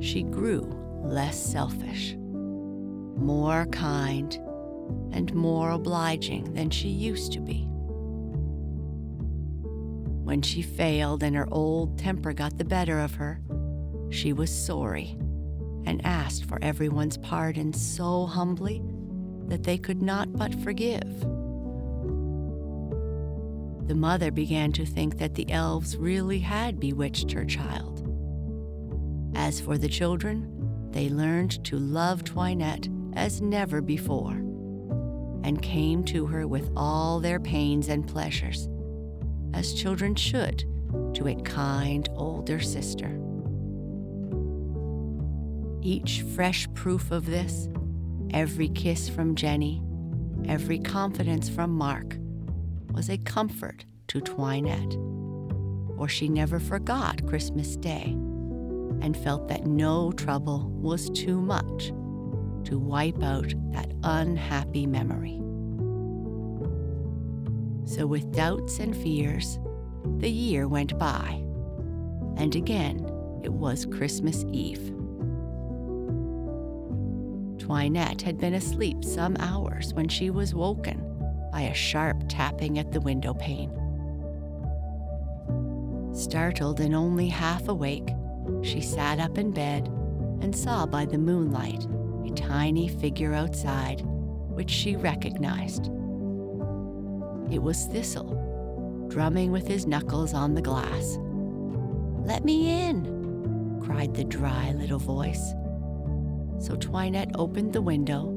she 0.03 0.23
grew 0.23 0.61
less 1.01 1.37
selfish, 1.37 2.15
more 2.17 3.65
kind, 3.67 4.33
and 5.11 5.33
more 5.33 5.71
obliging 5.71 6.53
than 6.53 6.69
she 6.69 6.89
used 6.89 7.31
to 7.31 7.39
be. 7.39 7.65
When 10.23 10.41
she 10.41 10.61
failed 10.61 11.23
and 11.23 11.35
her 11.35 11.47
old 11.51 11.97
temper 11.97 12.33
got 12.33 12.57
the 12.57 12.65
better 12.65 12.99
of 12.99 13.15
her, 13.15 13.41
she 14.09 14.33
was 14.33 14.53
sorry 14.53 15.17
and 15.85 16.05
asked 16.05 16.45
for 16.45 16.59
everyone's 16.61 17.17
pardon 17.17 17.71
so 17.71 18.25
humbly 18.25 18.81
that 19.47 19.63
they 19.63 19.77
could 19.77 20.01
not 20.01 20.33
but 20.33 20.53
forgive. 20.55 21.21
The 23.87 23.95
mother 23.95 24.31
began 24.31 24.71
to 24.73 24.85
think 24.85 25.17
that 25.17 25.35
the 25.35 25.49
elves 25.51 25.97
really 25.97 26.39
had 26.39 26.79
bewitched 26.79 27.31
her 27.31 27.45
child. 27.45 27.92
As 29.43 29.59
for 29.59 29.77
the 29.77 29.89
children, 29.89 30.87
they 30.91 31.09
learned 31.09 31.65
to 31.65 31.75
love 31.75 32.23
Toinette 32.23 32.87
as 33.13 33.41
never 33.41 33.81
before 33.81 34.31
and 35.43 35.61
came 35.61 36.05
to 36.05 36.25
her 36.27 36.47
with 36.47 36.71
all 36.77 37.19
their 37.19 37.41
pains 37.41 37.89
and 37.89 38.07
pleasures, 38.07 38.69
as 39.53 39.73
children 39.73 40.15
should 40.15 40.59
to 41.15 41.27
a 41.27 41.35
kind 41.41 42.07
older 42.13 42.61
sister. 42.61 43.19
Each 45.81 46.21
fresh 46.21 46.73
proof 46.73 47.11
of 47.11 47.25
this 47.25 47.67
Every 48.31 48.69
kiss 48.69 49.09
from 49.09 49.35
Jenny, 49.35 49.83
every 50.47 50.79
confidence 50.79 51.49
from 51.49 51.71
Mark 51.71 52.17
was 52.93 53.09
a 53.09 53.17
comfort 53.17 53.83
to 54.07 54.21
Toinette, 54.21 54.93
for 55.97 56.07
she 56.07 56.29
never 56.29 56.61
forgot 56.61 57.27
Christmas 57.27 57.75
Day 57.75 58.15
and 59.03 59.17
felt 59.17 59.49
that 59.49 59.67
no 59.67 60.11
trouble 60.13 60.69
was 60.71 61.09
too 61.09 61.39
much 61.39 61.89
to 62.63 62.79
wipe 62.79 63.21
out 63.21 63.53
that 63.71 63.91
unhappy 64.03 64.87
memory. 64.87 65.39
So, 67.85 68.07
with 68.07 68.31
doubts 68.31 68.79
and 68.79 68.95
fears, 68.95 69.59
the 70.17 70.29
year 70.29 70.69
went 70.69 70.97
by, 70.97 71.43
and 72.37 72.55
again 72.55 73.05
it 73.43 73.51
was 73.51 73.85
Christmas 73.85 74.45
Eve. 74.53 74.93
Toinette 77.59 78.21
had 78.21 78.37
been 78.37 78.53
asleep 78.53 79.03
some 79.03 79.35
hours 79.39 79.93
when 79.93 80.07
she 80.07 80.29
was 80.29 80.55
woken 80.55 81.01
by 81.51 81.61
a 81.61 81.73
sharp 81.73 82.23
tapping 82.29 82.79
at 82.79 82.93
the 82.93 83.01
window 83.01 83.33
pane. 83.33 83.71
Startled 86.13 86.79
and 86.79 86.95
only 86.95 87.27
half 87.27 87.67
awake, 87.67 88.09
she 88.61 88.81
sat 88.81 89.19
up 89.19 89.37
in 89.37 89.51
bed 89.51 89.87
and 90.41 90.55
saw 90.55 90.85
by 90.85 91.05
the 91.05 91.17
moonlight 91.17 91.85
a 92.25 92.33
tiny 92.35 92.87
figure 92.87 93.33
outside, 93.33 94.01
which 94.01 94.69
she 94.69 94.95
recognized. 94.95 95.85
It 97.51 97.61
was 97.61 97.85
Thistle, 97.85 99.07
drumming 99.09 99.51
with 99.51 99.67
his 99.67 99.85
knuckles 99.85 100.33
on 100.33 100.53
the 100.53 100.61
glass. 100.61 101.17
Let 102.25 102.45
me 102.45 102.87
in, 102.87 103.79
cried 103.83 104.13
the 104.13 104.23
dry 104.23 104.71
little 104.71 104.99
voice. 104.99 105.53
So 106.57 106.75
Toinette 106.75 107.31
opened 107.35 107.73
the 107.73 107.81
window, 107.81 108.29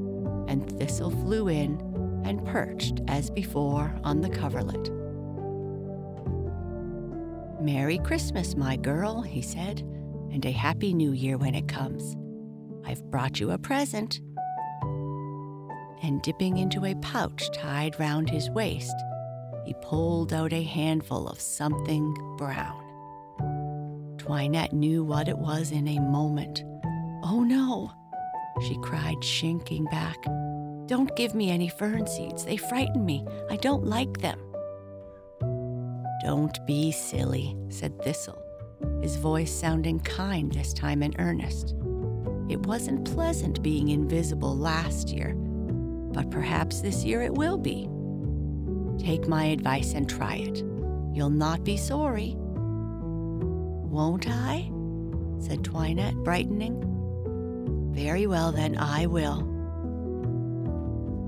and 0.49 0.69
Thistle 0.79 1.11
flew 1.11 1.49
in 1.49 1.81
and 2.25 2.45
perched 2.45 3.01
as 3.09 3.31
before 3.31 3.95
on 4.03 4.21
the 4.21 4.29
coverlet. 4.29 4.91
Merry 7.61 7.99
Christmas, 7.99 8.57
my 8.57 8.77
girl, 8.77 9.23
he 9.23 9.41
said, 9.41 9.83
and 10.37 10.45
a 10.45 10.53
Happy 10.53 10.93
New 10.93 11.13
Year 11.13 11.39
when 11.39 11.55
it 11.55 11.67
comes. 11.67 12.15
I've 12.85 13.03
brought 13.11 13.41
you 13.41 13.53
a 13.53 13.59
present. 13.59 14.21
And 16.03 16.21
dipping 16.21 16.59
into 16.59 16.85
a 16.85 16.95
pouch 16.97 17.51
tied 17.55 17.99
round 17.99 18.29
his 18.29 18.51
waist, 18.51 18.95
he 19.65 19.73
pulled 19.81 20.35
out 20.35 20.53
a 20.53 20.63
handful 20.63 21.27
of 21.27 21.41
something 21.41 22.13
brown. 22.37 22.85
Toinette 24.19 24.75
knew 24.75 25.03
what 25.03 25.27
it 25.27 25.39
was 25.39 25.73
in 25.73 25.89
a 25.89 26.01
moment. 26.01 26.65
Oh 27.23 27.43
no, 27.43 27.91
she 28.69 28.77
cried, 28.83 29.25
shrinking 29.25 29.87
back. 29.87 30.23
Don't 30.85 31.17
give 31.17 31.35
me 31.35 31.49
any 31.49 31.71
fern 31.71 32.07
seeds. 32.07 32.45
They 32.45 32.59
frighten 32.59 33.07
me. 33.07 33.25
I 33.49 33.57
don't 33.57 33.87
like 33.87 34.19
them. 34.19 34.39
Don't 36.23 36.59
be 36.67 36.93
silly, 36.93 37.57
said 37.71 37.99
Thistle, 38.03 38.46
his 39.03 39.17
voice 39.17 39.53
sounding 39.53 40.01
kind 40.01 40.53
this 40.53 40.73
time 40.73 41.03
in 41.03 41.15
earnest. 41.19 41.75
It 42.49 42.65
wasn't 42.67 43.05
pleasant 43.13 43.63
being 43.63 43.89
invisible 43.89 44.57
last 44.57 45.11
year, 45.11 45.35
but 45.35 46.31
perhaps 46.31 46.81
this 46.81 47.05
year 47.05 47.23
it 47.23 47.35
will 47.35 47.59
be. 47.59 47.89
Take 48.99 49.29
my 49.29 49.47
advice 49.47 49.95
and 49.95 50.09
try 50.09 50.37
it. 50.37 50.65
You'll 51.13 51.31
not 51.31 51.65
be 51.65 51.77
sorry. 51.77 52.35
Won't 53.87 54.29
I? 54.29 54.71
said 55.39 55.65
Toinette, 55.65 56.17
brightening. 56.17 56.83
Very 57.93 58.27
well, 58.27 58.53
then, 58.53 58.77
I 58.79 59.07
will. 59.07 59.53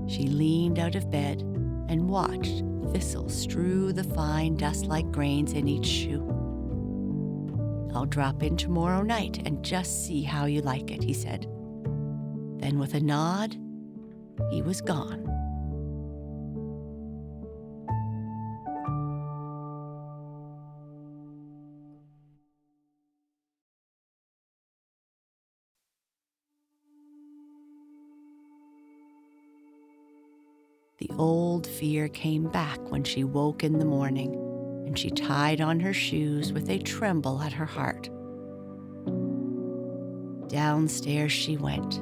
She 0.07 0.27
leaned 0.27 0.79
out 0.79 0.95
of 0.95 1.11
bed 1.11 1.41
and 1.89 2.09
watched 2.09 2.63
Thistle 2.91 3.29
strew 3.29 3.93
the 3.93 4.03
fine 4.03 4.55
dust 4.55 4.85
like 4.85 5.11
grains 5.11 5.53
in 5.53 5.67
each 5.67 5.85
shoe. 5.85 6.38
I'll 7.93 8.05
drop 8.05 8.43
in 8.43 8.55
tomorrow 8.55 9.01
night 9.01 9.41
and 9.45 9.63
just 9.63 10.05
see 10.05 10.21
how 10.23 10.45
you 10.45 10.61
like 10.61 10.91
it, 10.91 11.03
he 11.03 11.13
said. 11.13 11.47
Then, 12.59 12.77
with 12.77 12.93
a 12.93 12.99
nod, 12.99 13.55
he 14.51 14.61
was 14.61 14.81
gone. 14.81 15.25
The 30.99 31.09
old 31.17 31.65
fear 31.65 32.09
came 32.09 32.49
back 32.49 32.77
when 32.91 33.05
she 33.05 33.23
woke 33.23 33.63
in 33.63 33.79
the 33.79 33.85
morning, 33.85 34.48
and 34.89 34.97
she 34.97 35.11
tied 35.11 35.61
on 35.61 35.79
her 35.79 35.93
shoes 35.93 36.51
with 36.51 36.67
a 36.67 36.79
tremble 36.79 37.39
at 37.43 37.53
her 37.53 37.65
heart. 37.67 38.09
Downstairs 40.47 41.31
she 41.31 41.57
went. 41.57 42.01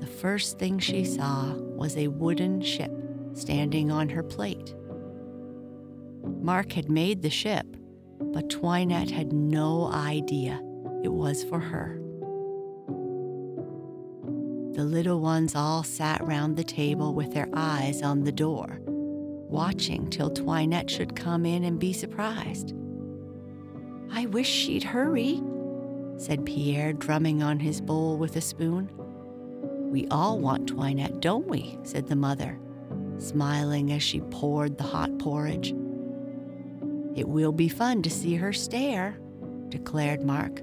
The 0.00 0.06
first 0.06 0.58
thing 0.58 0.78
she 0.78 1.04
saw 1.04 1.52
was 1.52 1.94
a 1.94 2.08
wooden 2.08 2.62
ship 2.62 2.90
standing 3.34 3.92
on 3.92 4.08
her 4.08 4.22
plate. 4.22 4.74
Mark 6.40 6.72
had 6.72 6.88
made 6.88 7.20
the 7.20 7.28
ship, 7.28 7.66
but 8.18 8.48
Toinette 8.48 9.10
had 9.10 9.34
no 9.34 9.92
idea 9.92 10.58
it 11.04 11.12
was 11.12 11.44
for 11.44 11.60
her. 11.60 12.00
The 14.72 14.84
little 14.84 15.20
ones 15.20 15.54
all 15.54 15.82
sat 15.82 16.26
round 16.26 16.56
the 16.56 16.64
table 16.64 17.12
with 17.12 17.34
their 17.34 17.50
eyes 17.52 18.00
on 18.00 18.24
the 18.24 18.32
door, 18.32 18.80
watching 19.48 20.08
till 20.10 20.30
Toinette 20.30 20.90
should 20.90 21.16
come 21.16 21.46
in 21.46 21.64
and 21.64 21.78
be 21.78 21.92
surprised. 21.92 22.74
I 24.10 24.26
wish 24.26 24.48
she'd 24.48 24.84
hurry, 24.84 25.42
said 26.16 26.46
Pierre, 26.46 26.92
drumming 26.92 27.42
on 27.42 27.58
his 27.58 27.80
bowl 27.80 28.16
with 28.16 28.36
a 28.36 28.40
spoon. 28.40 28.90
We 29.90 30.06
all 30.10 30.38
want 30.38 30.68
Toinette, 30.68 31.20
don't 31.20 31.46
we? 31.46 31.78
said 31.82 32.06
the 32.06 32.16
mother, 32.16 32.58
smiling 33.18 33.92
as 33.92 34.02
she 34.02 34.20
poured 34.20 34.78
the 34.78 34.84
hot 34.84 35.18
porridge. 35.18 35.74
It 37.14 37.28
will 37.28 37.52
be 37.52 37.68
fun 37.68 38.02
to 38.02 38.10
see 38.10 38.34
her 38.34 38.52
stare, 38.52 39.18
declared 39.68 40.22
Mark. 40.22 40.60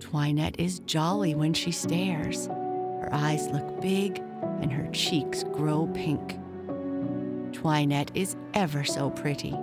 Toinette 0.00 0.58
is 0.58 0.80
jolly 0.80 1.34
when 1.34 1.54
she 1.54 1.70
stares. 1.72 2.46
Her 2.46 3.08
eyes 3.12 3.48
look 3.48 3.80
big 3.80 4.22
and 4.60 4.72
her 4.72 4.88
cheeks 4.92 5.44
grow 5.44 5.86
pink. 5.94 6.36
Toinette 7.52 8.10
is 8.14 8.36
ever 8.54 8.84
so 8.84 9.10
pretty. 9.10 9.54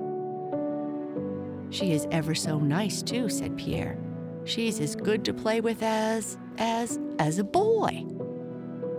She 1.69 1.91
is 1.91 2.07
ever 2.11 2.35
so 2.35 2.59
nice, 2.59 3.01
too, 3.01 3.29
said 3.29 3.57
Pierre. 3.57 3.97
She's 4.45 4.79
as 4.79 4.95
good 4.95 5.25
to 5.25 5.33
play 5.33 5.61
with 5.61 5.81
as, 5.81 6.37
as, 6.57 6.99
as 7.17 7.39
a 7.39 7.43
boy, 7.43 8.05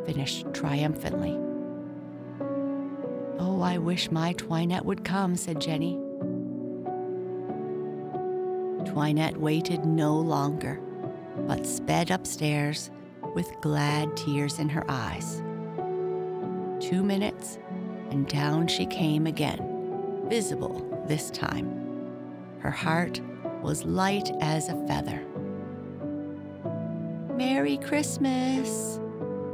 finished 0.06 0.46
triumphantly. 0.52 1.38
Oh, 3.38 3.60
I 3.62 3.78
wish 3.78 4.10
my 4.10 4.32
Toinette 4.32 4.84
would 4.84 5.04
come, 5.04 5.36
said 5.36 5.60
Jenny. 5.60 5.98
Toinette 8.84 9.36
waited 9.36 9.84
no 9.84 10.16
longer, 10.16 10.80
but 11.46 11.66
sped 11.66 12.10
upstairs 12.10 12.90
with 13.34 13.50
glad 13.60 14.16
tears 14.16 14.58
in 14.58 14.68
her 14.68 14.84
eyes. 14.88 15.42
Two 16.80 17.02
minutes, 17.02 17.58
and 18.14 18.28
down 18.28 18.68
she 18.68 18.86
came 18.86 19.26
again, 19.26 20.22
visible 20.28 21.04
this 21.08 21.32
time. 21.32 21.68
Her 22.60 22.70
heart 22.70 23.20
was 23.60 23.84
light 23.84 24.30
as 24.40 24.68
a 24.68 24.86
feather. 24.86 25.20
Merry 27.36 27.76
Christmas, 27.78 29.00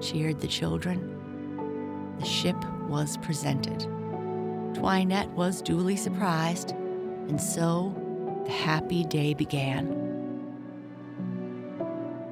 cheered 0.03 0.41
the 0.41 0.47
children. 0.47 1.17
The 2.19 2.27
ship 2.27 2.57
was 2.87 3.17
presented. 3.17 3.81
Toinette 4.75 5.31
was 5.31 5.63
duly 5.63 5.97
surprised, 5.97 6.73
and 7.29 7.41
so 7.41 7.95
the 8.45 8.53
happy 8.53 9.05
day 9.05 9.33
began. 9.33 9.97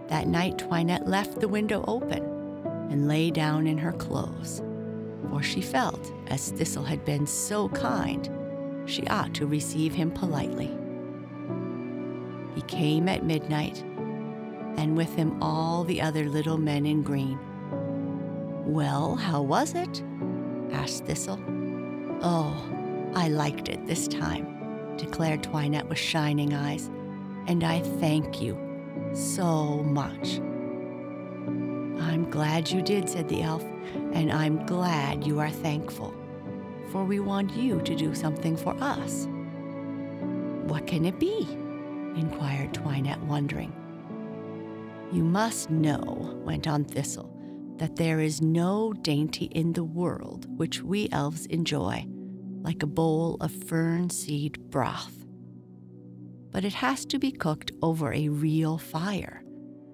That 0.09 0.29
night, 0.29 0.59
Toinette 0.59 1.09
left 1.09 1.41
the 1.41 1.49
window 1.49 1.83
open 1.89 2.23
and 2.91 3.09
lay 3.09 3.31
down 3.31 3.67
in 3.67 3.79
her 3.79 3.93
clothes, 3.93 4.61
for 5.31 5.43
she 5.43 5.61
felt, 5.61 6.13
as 6.29 6.51
Thistle 6.51 6.85
had 6.85 7.05
been 7.05 7.27
so 7.27 7.69
kind, 7.71 8.31
she 8.87 9.07
ought 9.09 9.35
to 9.35 9.47
receive 9.47 9.95
him 9.95 10.11
politely. 10.11 10.77
He 12.55 12.63
came 12.63 13.09
at 13.09 13.25
midnight, 13.25 13.83
and 14.77 14.97
with 14.97 15.15
him 15.15 15.43
all 15.43 15.85
the 15.85 16.01
other 16.01 16.29
little 16.29 16.59
men 16.59 16.87
in 16.87 17.03
green. 17.03 17.39
Well, 18.65 19.17
how 19.17 19.43
was 19.43 19.75
it? 19.75 20.03
asked 20.73 21.05
Thistle. 21.07 21.41
Oh, 22.23 22.55
I 23.15 23.29
liked 23.29 23.69
it 23.69 23.87
this 23.87 24.09
time, 24.09 24.97
declared 24.97 25.43
Toinette 25.43 25.89
with 25.89 25.99
shining 25.99 26.55
eyes, 26.55 26.91
and 27.47 27.65
I 27.65 27.81
thank 27.81 28.41
you 28.43 28.59
so 29.15 29.83
much. 29.85 30.39
I'm 32.01 32.29
glad 32.31 32.71
you 32.71 32.83
did, 32.83 33.09
said 33.09 33.29
the 33.29 33.43
elf, 33.43 33.65
and 34.13 34.33
I'm 34.33 34.65
glad 34.67 35.27
you 35.27 35.39
are 35.39 35.51
thankful, 35.51 36.15
for 36.91 37.05
we 37.05 37.21
want 37.21 37.55
you 37.55 37.81
to 37.83 37.95
do 37.95 38.15
something 38.15 38.57
for 38.57 38.77
us. 38.81 39.29
What 40.65 40.87
can 40.87 41.05
it 41.05 41.19
be? 41.19 41.47
inquired 42.17 42.75
Toinette, 42.75 43.23
wondering. 43.23 43.73
You 45.13 45.23
must 45.23 45.71
know, 45.71 46.41
went 46.45 46.67
on 46.67 46.85
Thistle, 46.85 47.33
that 47.77 47.97
there 47.97 48.21
is 48.21 48.43
no 48.43 48.93
dainty 48.93 49.47
in 49.47 49.73
the 49.73 49.85
world 49.85 50.47
which 50.59 50.83
we 50.83 51.09
elves 51.13 51.47
enjoy 51.47 52.07
like 52.63 52.83
a 52.83 52.87
bowl 52.87 53.37
of 53.41 53.53
fern 53.53 54.11
seed 54.11 54.59
broth 54.71 55.19
but 56.51 56.65
it 56.65 56.75
has 56.75 57.05
to 57.07 57.19
be 57.19 57.31
cooked 57.31 57.73
over 57.83 58.13
a 58.13 58.29
real 58.29 58.79
fire, 58.79 59.43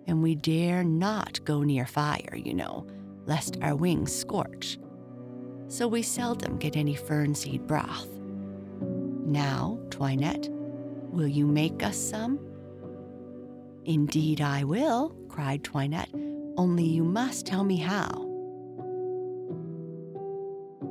and 0.07 0.23
we 0.23 0.35
dare 0.35 0.85
not 0.85 1.45
go 1.45 1.63
near 1.63 1.87
fire, 1.87 2.37
you 2.37 2.55
know, 2.55 2.87
lest 3.27 3.59
our 3.63 3.75
wings 3.75 4.15
scorch. 4.15 4.79
So 5.69 5.89
we 5.89 6.03
seldom 6.03 6.59
get 6.59 6.77
any 6.77 6.95
fern 6.95 7.35
seed 7.35 7.67
broth. 7.67 8.09
Now, 9.27 9.79
Toinette, 9.91 10.49
will 11.11 11.27
you 11.27 11.47
make 11.47 11.83
us 11.83 11.97
some? 11.97 12.39
Indeed, 13.85 14.41
I 14.41 14.65
will, 14.65 15.15
cried 15.29 15.65
Toinette, 15.65 16.15
only 16.57 16.85
you 16.85 17.05
must 17.05 17.47
tell 17.47 17.65
me 17.65 17.77
how. 17.77 18.23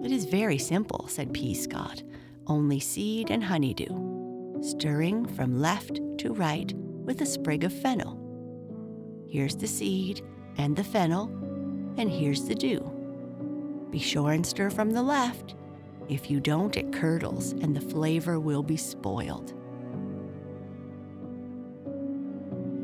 It 0.04 0.12
is 0.12 0.26
very 0.26 0.58
simple, 0.58 1.08
said 1.08 1.34
Peascod, 1.34 2.04
only 2.48 2.80
seed 2.80 3.32
and 3.32 3.44
honeydew, 3.44 4.62
stirring 4.62 5.26
from 5.26 5.60
left 5.60 6.02
to 6.18 6.34
right 6.34 6.74
with 6.76 7.22
a 7.22 7.26
sprig 7.26 7.64
of 7.64 7.74
fennel. 7.82 8.20
Here's 9.30 9.56
the 9.56 9.68
seed 9.68 10.22
and 10.58 10.76
the 10.76 10.84
fennel, 10.84 11.28
and 11.98 12.10
here's 12.10 12.46
the 12.46 12.56
dew. 12.56 12.80
Be 13.90 14.00
sure 14.00 14.32
and 14.32 14.46
stir 14.46 14.70
from 14.70 14.92
the 14.92 15.04
left. 15.04 15.56
If 16.10 16.30
you 16.30 16.40
don't, 16.40 16.76
it 16.76 16.92
curdles 16.92 17.52
and 17.54 17.76
the 17.76 17.82
flavor 17.82 18.40
will 18.40 18.64
be 18.64 18.78
spoiled. 18.78 19.54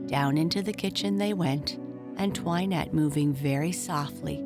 Down 0.07 0.37
into 0.37 0.61
the 0.61 0.73
kitchen 0.73 1.17
they 1.17 1.33
went, 1.33 1.79
and 2.17 2.33
Toinette, 2.33 2.93
moving 2.93 3.33
very 3.33 3.71
softly, 3.71 4.43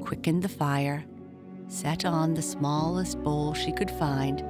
quickened 0.00 0.42
the 0.42 0.48
fire, 0.48 1.04
set 1.68 2.04
on 2.04 2.34
the 2.34 2.42
smallest 2.42 3.22
bowl 3.22 3.54
she 3.54 3.72
could 3.72 3.90
find, 3.90 4.40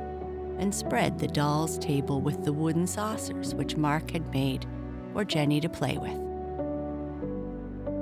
and 0.58 0.74
spread 0.74 1.18
the 1.18 1.28
doll's 1.28 1.78
table 1.78 2.20
with 2.20 2.44
the 2.44 2.52
wooden 2.52 2.86
saucers 2.86 3.54
which 3.54 3.76
Mark 3.76 4.10
had 4.10 4.32
made 4.32 4.66
for 5.12 5.24
Jenny 5.24 5.60
to 5.60 5.68
play 5.68 5.98
with. 5.98 6.20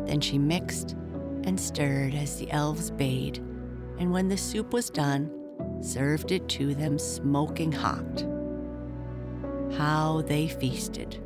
Then 0.06 0.20
she 0.20 0.38
mixed 0.38 0.96
and 1.44 1.58
stirred 1.58 2.14
as 2.14 2.38
the 2.38 2.50
elves 2.50 2.90
bade, 2.90 3.38
and 3.98 4.12
when 4.12 4.28
the 4.28 4.36
soup 4.36 4.72
was 4.72 4.90
done, 4.90 5.30
served 5.80 6.32
it 6.32 6.48
to 6.48 6.74
them 6.74 6.98
smoking 6.98 7.72
hot. 7.72 8.24
How 9.72 10.22
they 10.22 10.48
feasted! 10.48 11.22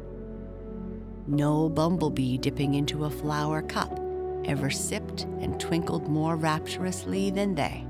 No 1.27 1.69
bumblebee 1.69 2.39
dipping 2.39 2.75
into 2.75 3.05
a 3.05 3.11
flower 3.11 3.63
cup 3.63 3.99
ever 4.45 4.71
sipped 4.71 5.23
and 5.41 5.59
twinkled 5.59 6.09
more 6.09 6.37
rapturously 6.37 7.31
than 7.31 7.55
they. 7.55 7.85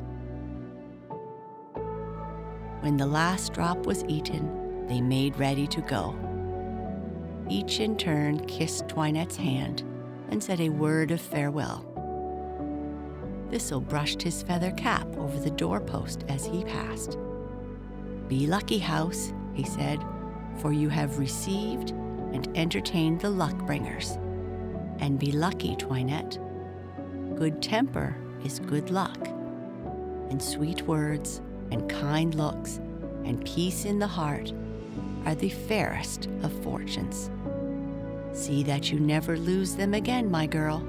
When 2.81 2.97
the 2.97 3.07
last 3.07 3.53
drop 3.53 3.85
was 3.85 4.05
eaten, 4.05 4.87
they 4.87 5.01
made 5.01 5.39
ready 5.39 5.67
to 5.67 5.81
go. 5.83 6.17
Each 7.49 7.81
in 7.81 7.97
turn 7.97 8.45
kissed 8.47 8.89
Toinette's 8.89 9.37
hand 9.37 9.83
and 10.31 10.43
said 10.43 10.61
a 10.61 10.69
word 10.71 11.11
of 11.11 11.21
farewell. 11.21 11.85
Thistle 13.51 13.81
brushed 13.81 14.23
his 14.23 14.43
feather 14.43 14.73
cap 14.73 15.07
over 15.17 15.39
the 15.39 15.51
doorpost 15.51 16.25
as 16.29 16.45
he 16.45 16.65
passed. 16.65 17.17
Be 18.29 18.47
lucky, 18.47 18.79
house, 18.79 19.33
he 19.55 19.65
said, 19.65 20.05
for 20.59 20.73
you 20.73 20.89
have 20.89 21.19
received 21.19 21.91
and 22.33 22.49
entertained 22.57 23.21
the 23.21 23.31
luck 23.31 23.57
bringers. 23.67 24.19
And 24.99 25.19
be 25.19 25.33
lucky, 25.33 25.77
Toinette. 25.77 26.39
Good 27.37 27.63
temper 27.63 28.17
is 28.45 28.59
good 28.61 28.91
luck, 28.91 29.27
and 30.31 30.43
sweet 30.43 30.83
words 30.83 31.41
and 31.71 31.89
kind 31.89 32.35
looks 32.35 32.81
and 33.25 33.45
peace 33.45 33.85
in 33.85 33.99
the 33.99 34.07
heart 34.07 34.53
are 35.25 35.35
the 35.35 35.51
fairest 35.51 36.29
of 36.43 36.53
fortunes. 36.63 37.31
See 38.33 38.63
that 38.65 38.91
you 38.91 39.01
never 39.01 39.37
lose 39.37 39.75
them 39.75 39.95
again, 39.95 40.31
my 40.31 40.47
girl. 40.47 40.87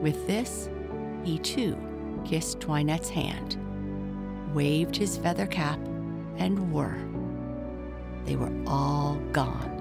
With 0.00 0.26
this, 0.26 0.68
he 1.24 1.38
too 1.38 1.76
kissed 2.24 2.60
Toinette's 2.60 3.08
hand, 3.08 3.56
waved 4.54 4.96
his 4.96 5.16
feather 5.16 5.46
cap, 5.46 5.78
and 6.36 6.72
were. 6.72 6.98
They 8.24 8.36
were 8.36 8.52
all 8.66 9.16
gone. 9.32 9.72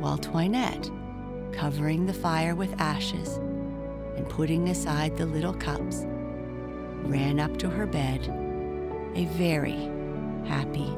While 0.00 0.18
Toinette, 0.18 0.90
covering 1.52 2.06
the 2.06 2.12
fire 2.12 2.54
with 2.54 2.80
ashes 2.80 3.36
and 4.16 4.28
putting 4.28 4.68
aside 4.68 5.16
the 5.16 5.26
little 5.26 5.54
cups, 5.54 6.04
ran 7.04 7.40
up 7.40 7.56
to 7.58 7.70
her 7.70 7.86
bed, 7.86 8.28
a 9.14 9.24
very 9.36 9.90
happy 10.46 10.92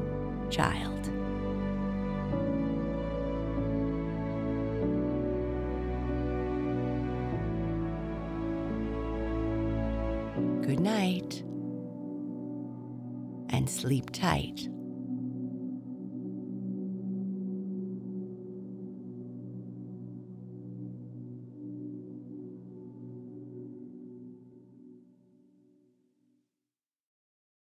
child. 0.49 0.92
Sleep 13.83 14.11
tight. 14.13 14.69